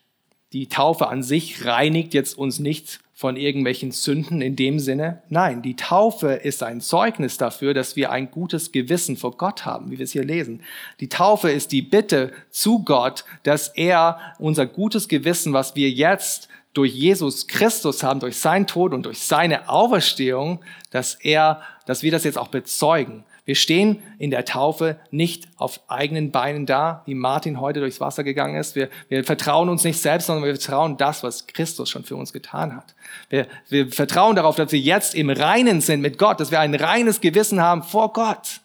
[0.53, 5.22] Die Taufe an sich reinigt jetzt uns nicht von irgendwelchen Sünden in dem Sinne.
[5.28, 9.90] Nein, die Taufe ist ein Zeugnis dafür, dass wir ein gutes Gewissen vor Gott haben,
[9.90, 10.62] wie wir es hier lesen.
[11.00, 16.48] Die Taufe ist die Bitte zu Gott, dass er unser gutes Gewissen, was wir jetzt
[16.72, 22.12] durch Jesus Christus haben, durch sein Tod und durch seine Auferstehung, dass er, dass wir
[22.12, 23.24] das jetzt auch bezeugen.
[23.50, 28.22] Wir stehen in der Taufe nicht auf eigenen Beinen da, wie Martin heute durchs Wasser
[28.22, 28.76] gegangen ist.
[28.76, 32.32] Wir, wir vertrauen uns nicht selbst, sondern wir vertrauen das, was Christus schon für uns
[32.32, 32.94] getan hat.
[33.28, 36.76] Wir, wir vertrauen darauf, dass wir jetzt im Reinen sind mit Gott, dass wir ein
[36.76, 38.60] reines Gewissen haben vor Gott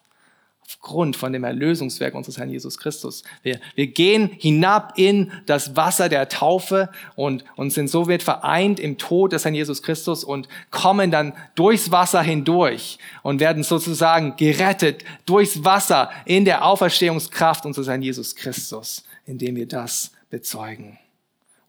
[0.67, 3.23] aufgrund von dem Erlösungswerk unseres Herrn Jesus Christus.
[3.43, 8.97] Wir, wir gehen hinab in das Wasser der Taufe und, und sind somit vereint im
[8.97, 15.03] Tod des Herrn Jesus Christus und kommen dann durchs Wasser hindurch und werden sozusagen gerettet
[15.25, 20.97] durchs Wasser in der Auferstehungskraft unseres Herrn Jesus Christus, indem wir das bezeugen.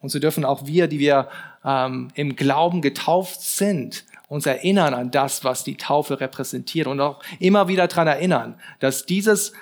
[0.01, 1.29] Und so dürfen auch wir, die wir
[1.65, 7.23] ähm, im Glauben getauft sind, uns erinnern an das, was die Taufe repräsentiert und auch
[7.39, 9.53] immer wieder daran erinnern, dass dieses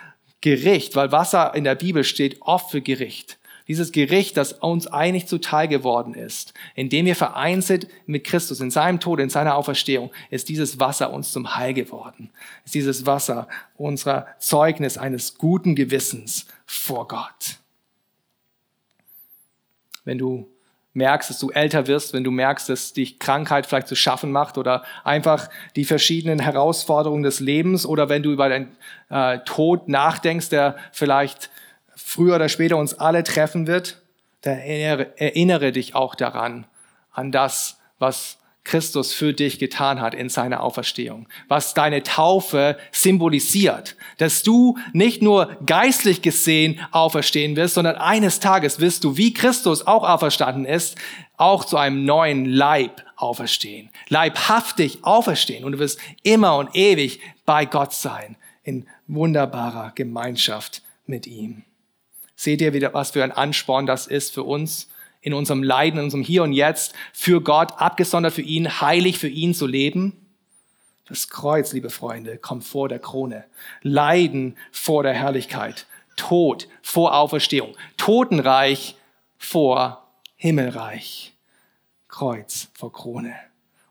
[0.40, 5.26] Gericht, weil Wasser in der Bibel steht oft für Gericht, dieses Gericht, das uns eigentlich
[5.26, 10.12] zuteil geworden ist, indem wir vereint sind mit Christus in seinem Tod, in seiner Auferstehung,
[10.30, 12.30] ist dieses Wasser uns zum Heil geworden.
[12.66, 17.58] Ist dieses Wasser unserer Zeugnis eines guten Gewissens vor Gott.
[20.04, 20.53] Wenn du
[20.94, 24.56] merkst, dass du älter wirst, wenn du merkst, dass dich Krankheit vielleicht zu schaffen macht
[24.56, 28.76] oder einfach die verschiedenen Herausforderungen des Lebens oder wenn du über deinen
[29.10, 31.50] äh, Tod nachdenkst, der vielleicht
[31.96, 34.00] früher oder später uns alle treffen wird,
[34.42, 36.66] dann erinnere, erinnere dich auch daran,
[37.12, 43.94] an das, was Christus für dich getan hat in seiner Auferstehung, was deine Taufe symbolisiert,
[44.16, 49.86] dass du nicht nur geistlich gesehen auferstehen wirst, sondern eines Tages wirst du, wie Christus
[49.86, 50.96] auch auferstanden ist,
[51.36, 57.66] auch zu einem neuen Leib auferstehen, leibhaftig auferstehen und du wirst immer und ewig bei
[57.66, 61.64] Gott sein, in wunderbarer Gemeinschaft mit ihm.
[62.34, 64.88] Seht ihr wieder, was für ein Ansporn das ist für uns?
[65.24, 69.28] In unserem Leiden, in unserem Hier und Jetzt für Gott, abgesondert für ihn, heilig für
[69.28, 70.12] ihn zu leben?
[71.08, 73.44] Das Kreuz, liebe Freunde, kommt vor der Krone.
[73.80, 75.86] Leiden vor der Herrlichkeit.
[76.16, 77.74] Tod vor Auferstehung.
[77.96, 78.96] Totenreich
[79.38, 80.06] vor
[80.36, 81.32] Himmelreich.
[82.08, 83.34] Kreuz vor Krone.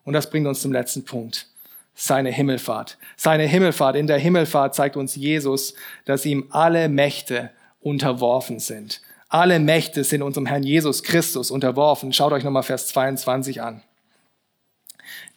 [0.04, 1.48] Und das bringt uns zum letzten Punkt.
[1.96, 3.00] Seine Himmelfahrt.
[3.18, 3.96] Seine Himmelfahrt.
[3.96, 5.74] In der Himmelfahrt zeigt uns Jesus,
[6.06, 7.50] dass ihm alle Mächte
[7.82, 9.02] unterworfen sind.
[9.34, 12.14] Alle Mächte sind unserem Herrn Jesus Christus unterworfen.
[12.14, 13.82] Schaut euch nochmal Vers 22 an.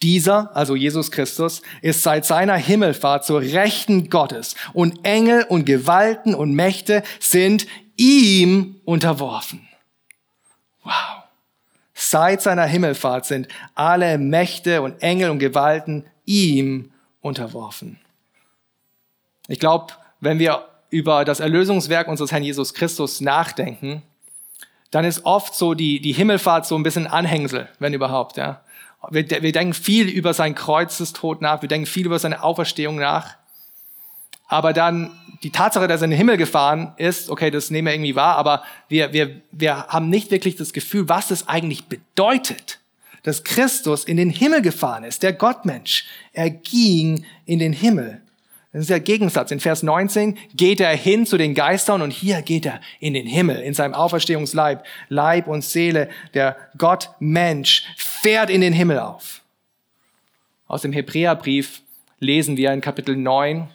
[0.02, 6.34] Dieser, also Jesus Christus, ist seit seiner Himmelfahrt zur Rechten Gottes und Engel und Gewalten
[6.34, 9.66] und Mächte sind ihm unterworfen.
[10.84, 11.22] Wow.
[11.94, 17.98] Seit seiner Himmelfahrt sind alle Mächte und Engel und Gewalten ihm unterworfen.
[19.48, 24.02] Ich glaube, wenn wir über das Erlösungswerk unseres Herrn Jesus Christus nachdenken,
[24.90, 28.38] dann ist oft so die, die Himmelfahrt so ein bisschen Anhängsel, wenn überhaupt.
[28.38, 28.62] Ja.
[29.10, 33.36] Wir, wir denken viel über sein Kreuzestod nach, wir denken viel über seine Auferstehung nach.
[34.48, 35.10] Aber dann
[35.42, 38.36] die Tatsache, dass er in den Himmel gefahren ist, okay, das nehmen wir irgendwie wahr,
[38.36, 42.78] aber wir, wir, wir haben nicht wirklich das Gefühl, was es eigentlich bedeutet,
[43.24, 46.06] dass Christus in den Himmel gefahren ist, der Gottmensch.
[46.32, 48.22] Er ging in den Himmel.
[48.76, 49.50] Das ist der Gegensatz.
[49.52, 53.26] In Vers 19 geht er hin zu den Geistern und hier geht er in den
[53.26, 54.84] Himmel, in seinem Auferstehungsleib.
[55.08, 59.40] Leib und Seele, der Gott Mensch fährt in den Himmel auf.
[60.66, 61.80] Aus dem Hebräerbrief
[62.20, 63.66] lesen wir in Kapitel 9,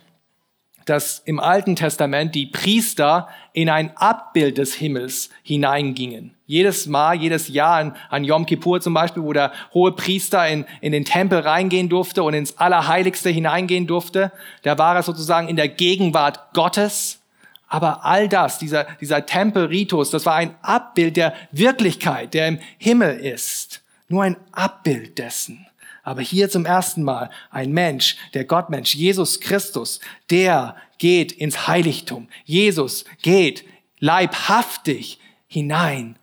[0.86, 6.36] dass im Alten Testament die Priester in ein Abbild des Himmels hineingingen.
[6.52, 10.66] Jedes Mal, jedes Jahr an, an Yom Kippur zum Beispiel, wo der hohe Priester in,
[10.82, 14.34] in den Tempel reingehen durfte und ins Allerheiligste hineingehen durfte,
[14.64, 17.22] da war er sozusagen in der Gegenwart Gottes.
[17.70, 23.18] Aber all das, dieser, dieser Tempelritus, das war ein Abbild der Wirklichkeit, der im Himmel
[23.18, 23.82] ist.
[24.10, 25.66] Nur ein Abbild dessen.
[26.04, 32.28] Aber hier zum ersten Mal ein Mensch, der Gottmensch, Jesus Christus, der geht ins Heiligtum.
[32.44, 33.64] Jesus geht
[34.02, 36.18] leibhaftig hinein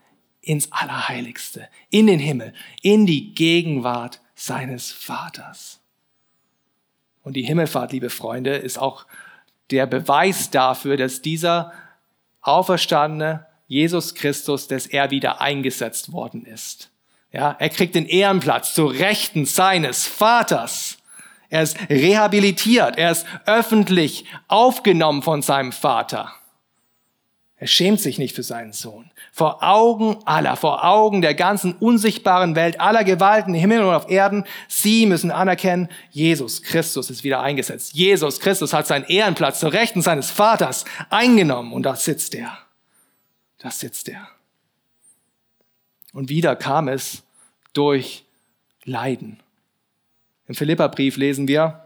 [0.49, 5.80] ins Allerheiligste, in den Himmel, in die Gegenwart seines Vaters.
[7.22, 9.07] Und die Himmelfahrt, liebe Freunde, ist auch
[9.70, 11.72] der Beweis dafür, dass dieser
[12.40, 16.90] auferstandene Jesus Christus, dass er wieder eingesetzt worden ist.
[17.30, 20.96] Ja, er kriegt den Ehrenplatz zu Rechten seines Vaters.
[21.51, 22.96] Er ist rehabilitiert.
[22.96, 26.32] Er ist öffentlich aufgenommen von seinem Vater.
[27.61, 29.11] Er schämt sich nicht für seinen Sohn.
[29.33, 34.09] Vor Augen aller, vor Augen der ganzen unsichtbaren Welt, aller Gewalten im Himmel und auf
[34.09, 37.95] Erden, sie müssen anerkennen, Jesus Christus ist wieder eingesetzt.
[37.95, 42.57] Jesus Christus hat seinen Ehrenplatz zur Rechten seines Vaters eingenommen und da sitzt er.
[43.59, 44.29] Da sitzt er.
[46.13, 47.25] Und wieder kam es
[47.73, 48.25] durch
[48.85, 49.41] Leiden.
[50.47, 51.85] Im Philipperbrief lesen wir,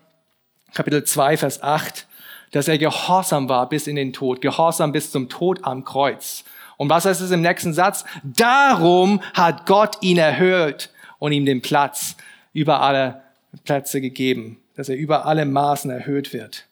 [0.75, 2.07] Kapitel 2, Vers 8,
[2.53, 6.45] dass er gehorsam war bis in den Tod, gehorsam bis zum Tod am Kreuz.
[6.77, 8.05] Und was heißt es im nächsten Satz?
[8.23, 12.17] Darum hat Gott ihn erhöht und ihm den Platz
[12.53, 13.23] über alle
[13.65, 16.67] Plätze gegeben, dass er über alle Maßen erhöht wird.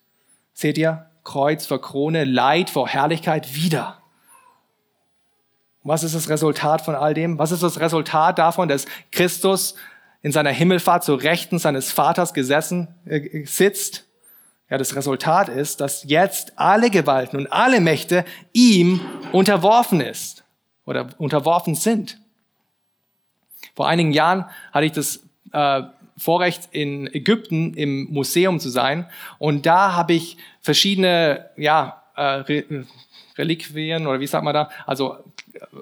[0.52, 1.06] Seht ihr?
[1.24, 3.98] Kreuz vor Krone, Leid vor Herrlichkeit wieder.
[5.82, 7.38] Was ist das Resultat von all dem?
[7.38, 9.76] Was ist das Resultat davon, dass Christus
[10.22, 14.09] in seiner Himmelfahrt zu Rechten seines Vaters gesessen äh, sitzt
[14.70, 19.00] ja, das Resultat ist, dass jetzt alle Gewalten und alle Mächte ihm
[19.32, 20.44] unterworfen ist
[20.86, 22.18] oder unterworfen sind.
[23.74, 25.20] Vor einigen Jahren hatte ich das
[25.52, 25.82] äh,
[26.16, 29.06] Vorrecht, in Ägypten im Museum zu sein
[29.38, 32.44] und da habe ich verschiedene ja, äh,
[33.36, 35.16] Reliquien oder wie sagt man da, also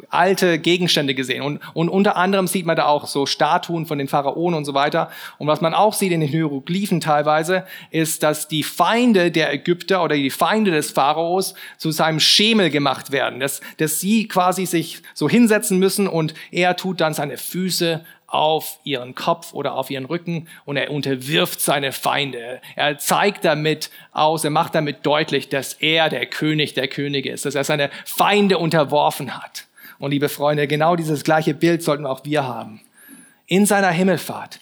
[0.08, 1.42] alte Gegenstände gesehen.
[1.42, 4.74] Und, und unter anderem sieht man da auch so Statuen von den Pharaonen und so
[4.74, 5.10] weiter.
[5.38, 10.02] Und was man auch sieht in den Hieroglyphen teilweise, ist, dass die Feinde der Ägypter
[10.02, 13.40] oder die Feinde des Pharaos zu seinem Schemel gemacht werden.
[13.40, 18.78] Dass, dass sie quasi sich so hinsetzen müssen und er tut dann seine Füße auf
[18.84, 22.60] ihren Kopf oder auf ihren Rücken und er unterwirft seine Feinde.
[22.76, 27.46] Er zeigt damit aus, er macht damit deutlich, dass er der König der Könige ist,
[27.46, 29.66] dass er seine Feinde unterworfen hat.
[29.98, 32.82] Und liebe Freunde, genau dieses gleiche Bild sollten auch wir haben.
[33.46, 34.60] In seiner Himmelfahrt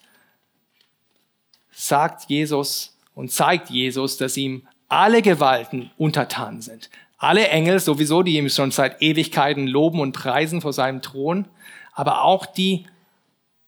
[1.73, 6.89] sagt Jesus und zeigt Jesus, dass ihm alle Gewalten untertan sind.
[7.19, 11.47] Alle Engel sowieso, die ihm schon seit Ewigkeiten loben und preisen vor seinem Thron,
[11.93, 12.87] aber auch die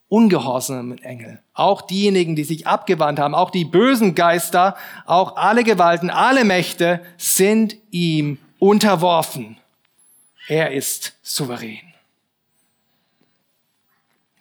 [0.09, 6.09] ungehorsamen Engel, auch diejenigen, die sich abgewandt haben, auch die bösen Geister, auch alle Gewalten,
[6.09, 9.57] alle Mächte sind ihm unterworfen.
[10.47, 11.79] Er ist souverän.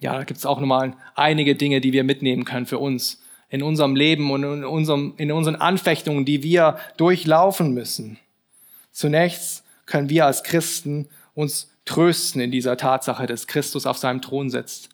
[0.01, 3.63] Ja, da gibt es auch nochmal einige Dinge, die wir mitnehmen können für uns in
[3.63, 8.19] unserem Leben und in, unserem, in unseren Anfechtungen, die wir durchlaufen müssen.
[8.91, 14.51] Zunächst können wir als Christen uns trösten in dieser Tatsache, dass Christus auf seinem Thron
[14.51, 14.91] sitzt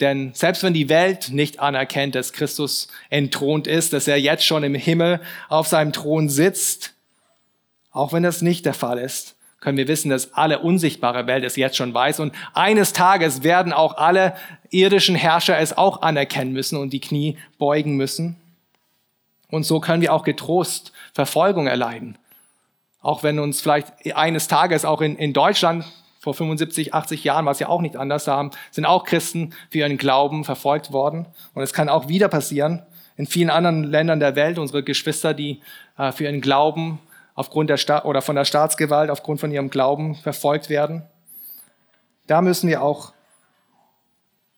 [0.00, 4.62] denn selbst wenn die Welt nicht anerkennt, dass Christus entthront ist, dass er jetzt schon
[4.62, 6.94] im Himmel auf seinem Thron sitzt,
[7.92, 11.56] auch wenn das nicht der Fall ist, können wir wissen, dass alle unsichtbare Welt es
[11.56, 12.20] jetzt schon weiß.
[12.20, 14.34] Und eines Tages werden auch alle
[14.70, 18.36] irdischen Herrscher es auch anerkennen müssen und die Knie beugen müssen.
[19.48, 22.18] Und so können wir auch getrost Verfolgung erleiden.
[23.00, 25.84] Auch wenn uns vielleicht eines Tages auch in, in Deutschland
[26.26, 28.24] vor 75, 80 Jahren war es ja auch nicht anders.
[28.24, 31.26] Da sind auch Christen für ihren Glauben verfolgt worden.
[31.54, 32.82] Und es kann auch wieder passieren
[33.16, 34.58] in vielen anderen Ländern der Welt.
[34.58, 35.60] Unsere Geschwister, die
[35.96, 36.98] äh, für ihren Glauben
[37.36, 41.04] aufgrund der Sta oder von der Staatsgewalt aufgrund von ihrem Glauben verfolgt werden.
[42.26, 43.12] Da müssen wir auch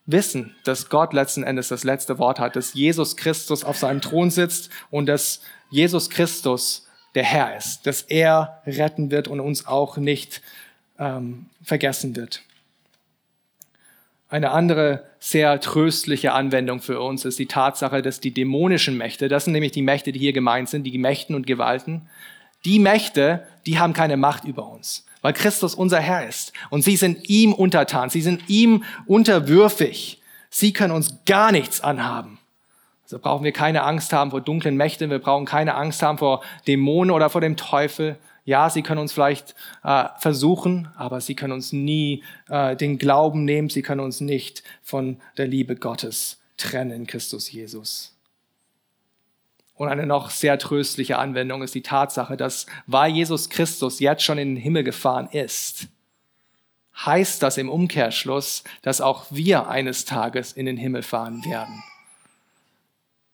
[0.06, 4.30] wissen, dass Gott letzten Endes das letzte Wort hat, dass Jesus Christus auf seinem Thron
[4.30, 9.98] sitzt und dass Jesus Christus der Herr ist, dass er retten wird und uns auch
[9.98, 10.40] nicht
[10.98, 12.42] ähm, vergessen wird.
[14.30, 19.44] Eine andere sehr tröstliche Anwendung für uns ist die Tatsache, dass die dämonischen Mächte, das
[19.44, 22.08] sind nämlich die Mächte, die hier gemeint sind, die Mächten und Gewalten,
[22.64, 26.96] die Mächte, die haben keine Macht über uns, weil Christus unser Herr ist und sie
[26.96, 30.20] sind ihm untertan, sie sind ihm unterwürfig.
[30.50, 32.38] Sie können uns gar nichts anhaben.
[33.04, 36.42] Also brauchen wir keine Angst haben vor dunklen Mächten, wir brauchen keine Angst haben vor
[36.66, 38.16] Dämonen oder vor dem Teufel,
[38.48, 43.44] ja, sie können uns vielleicht äh, versuchen, aber sie können uns nie äh, den Glauben
[43.44, 48.16] nehmen, sie können uns nicht von der Liebe Gottes trennen in Christus Jesus.
[49.74, 54.38] Und eine noch sehr tröstliche Anwendung ist die Tatsache, dass weil Jesus Christus jetzt schon
[54.38, 55.88] in den Himmel gefahren ist,
[57.04, 61.82] heißt das im Umkehrschluss, dass auch wir eines Tages in den Himmel fahren werden.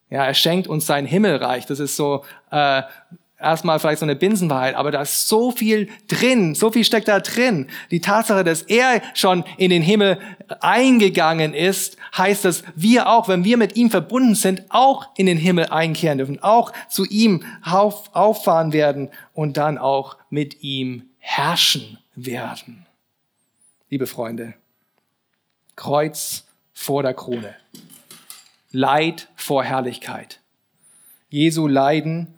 [0.09, 1.65] Ja, er schenkt uns sein Himmelreich.
[1.65, 2.83] Das ist so äh,
[3.39, 7.19] erstmal vielleicht so eine Binsenwahrheit, aber da ist so viel drin, so viel steckt da
[7.19, 7.67] drin.
[7.91, 10.19] Die Tatsache, dass er schon in den Himmel
[10.61, 15.37] eingegangen ist, heißt, dass wir auch, wenn wir mit ihm verbunden sind, auch in den
[15.37, 21.97] Himmel einkehren dürfen, auch zu ihm auf, auffahren werden und dann auch mit ihm herrschen
[22.15, 22.85] werden.
[23.89, 24.53] Liebe Freunde,
[25.75, 27.55] Kreuz vor der Krone,
[28.71, 30.39] Leid vor Herrlichkeit.
[31.29, 32.33] Jesu Leiden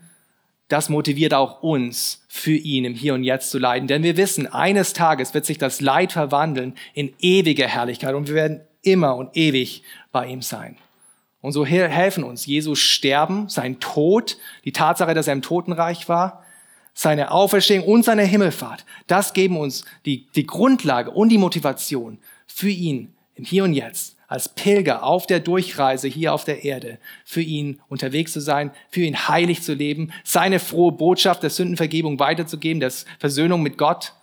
[0.67, 3.87] das motiviert auch uns, für ihn im Hier und Jetzt zu leiden.
[3.87, 8.35] Denn wir wissen, eines Tages wird sich das Leid verwandeln in ewige Herrlichkeit und wir
[8.35, 10.77] werden immer und ewig bei ihm sein.
[11.41, 16.43] Und so helfen uns Jesus Sterben, sein Tod, die Tatsache, dass er im Totenreich war,
[16.93, 18.85] seine Auferstehung und seine Himmelfahrt.
[19.05, 24.16] Das geben uns die, die Grundlage und die Motivation für ihn im Hier und Jetzt
[24.27, 29.01] als Pilger auf der Durchreise hier auf der Erde, für ihn unterwegs zu sein, für
[29.01, 34.13] ihn heilig zu leben, seine frohe Botschaft der Sündenvergebung weiterzugeben, der Versöhnung mit Gott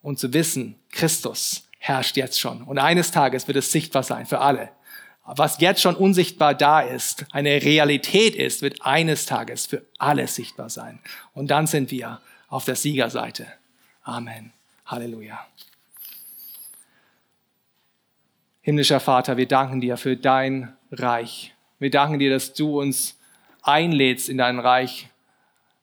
[0.00, 2.62] und zu wissen, Christus herrscht jetzt schon.
[2.62, 4.70] Und eines Tages wird es sichtbar sein für alle.
[5.24, 10.70] Was jetzt schon unsichtbar da ist, eine Realität ist, wird eines Tages für alle sichtbar
[10.70, 11.00] sein.
[11.34, 13.46] Und dann sind wir auf der Siegerseite.
[14.04, 14.52] Amen.
[14.86, 15.46] Halleluja.
[18.68, 21.54] Himmlischer Vater, wir danken dir für dein Reich.
[21.78, 23.18] Wir danken dir, dass du uns
[23.62, 25.08] einlädst in dein Reich,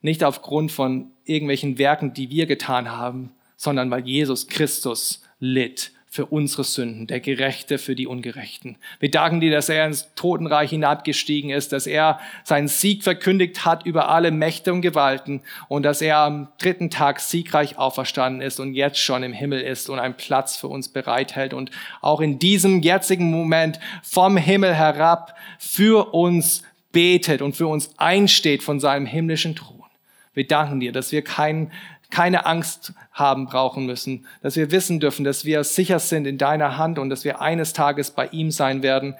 [0.02, 6.24] nicht aufgrund von irgendwelchen Werken, die wir getan haben, sondern weil Jesus Christus litt für
[6.24, 8.78] unsere Sünden, der Gerechte für die Ungerechten.
[9.00, 13.84] Wir danken dir, dass er ins Totenreich hinabgestiegen ist, dass er seinen Sieg verkündigt hat
[13.84, 18.72] über alle Mächte und Gewalten und dass er am dritten Tag siegreich auferstanden ist und
[18.72, 22.80] jetzt schon im Himmel ist und einen Platz für uns bereithält und auch in diesem
[22.80, 26.62] jetzigen Moment vom Himmel herab für uns
[26.92, 29.84] betet und für uns einsteht von seinem himmlischen Thron.
[30.32, 31.70] Wir danken dir, dass wir keinen
[32.10, 36.76] keine Angst haben brauchen müssen, dass wir wissen dürfen, dass wir sicher sind in deiner
[36.76, 39.16] Hand und dass wir eines Tages bei ihm sein werden.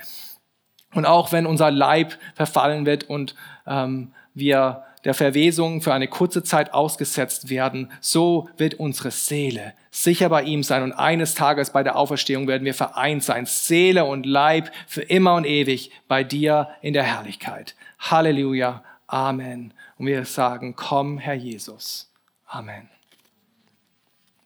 [0.95, 3.35] Und auch wenn unser Leib verfallen wird und
[3.67, 10.29] ähm, wir der Verwesung für eine kurze Zeit ausgesetzt werden, so wird unsere Seele sicher
[10.29, 14.27] bei ihm sein und eines Tages bei der Auferstehung werden wir vereint sein, Seele und
[14.27, 17.75] Leib für immer und ewig bei dir in der Herrlichkeit.
[17.99, 19.73] Halleluja, Amen.
[19.99, 22.11] Und wir sagen, komm, Herr Jesus.
[22.47, 22.96] Amen.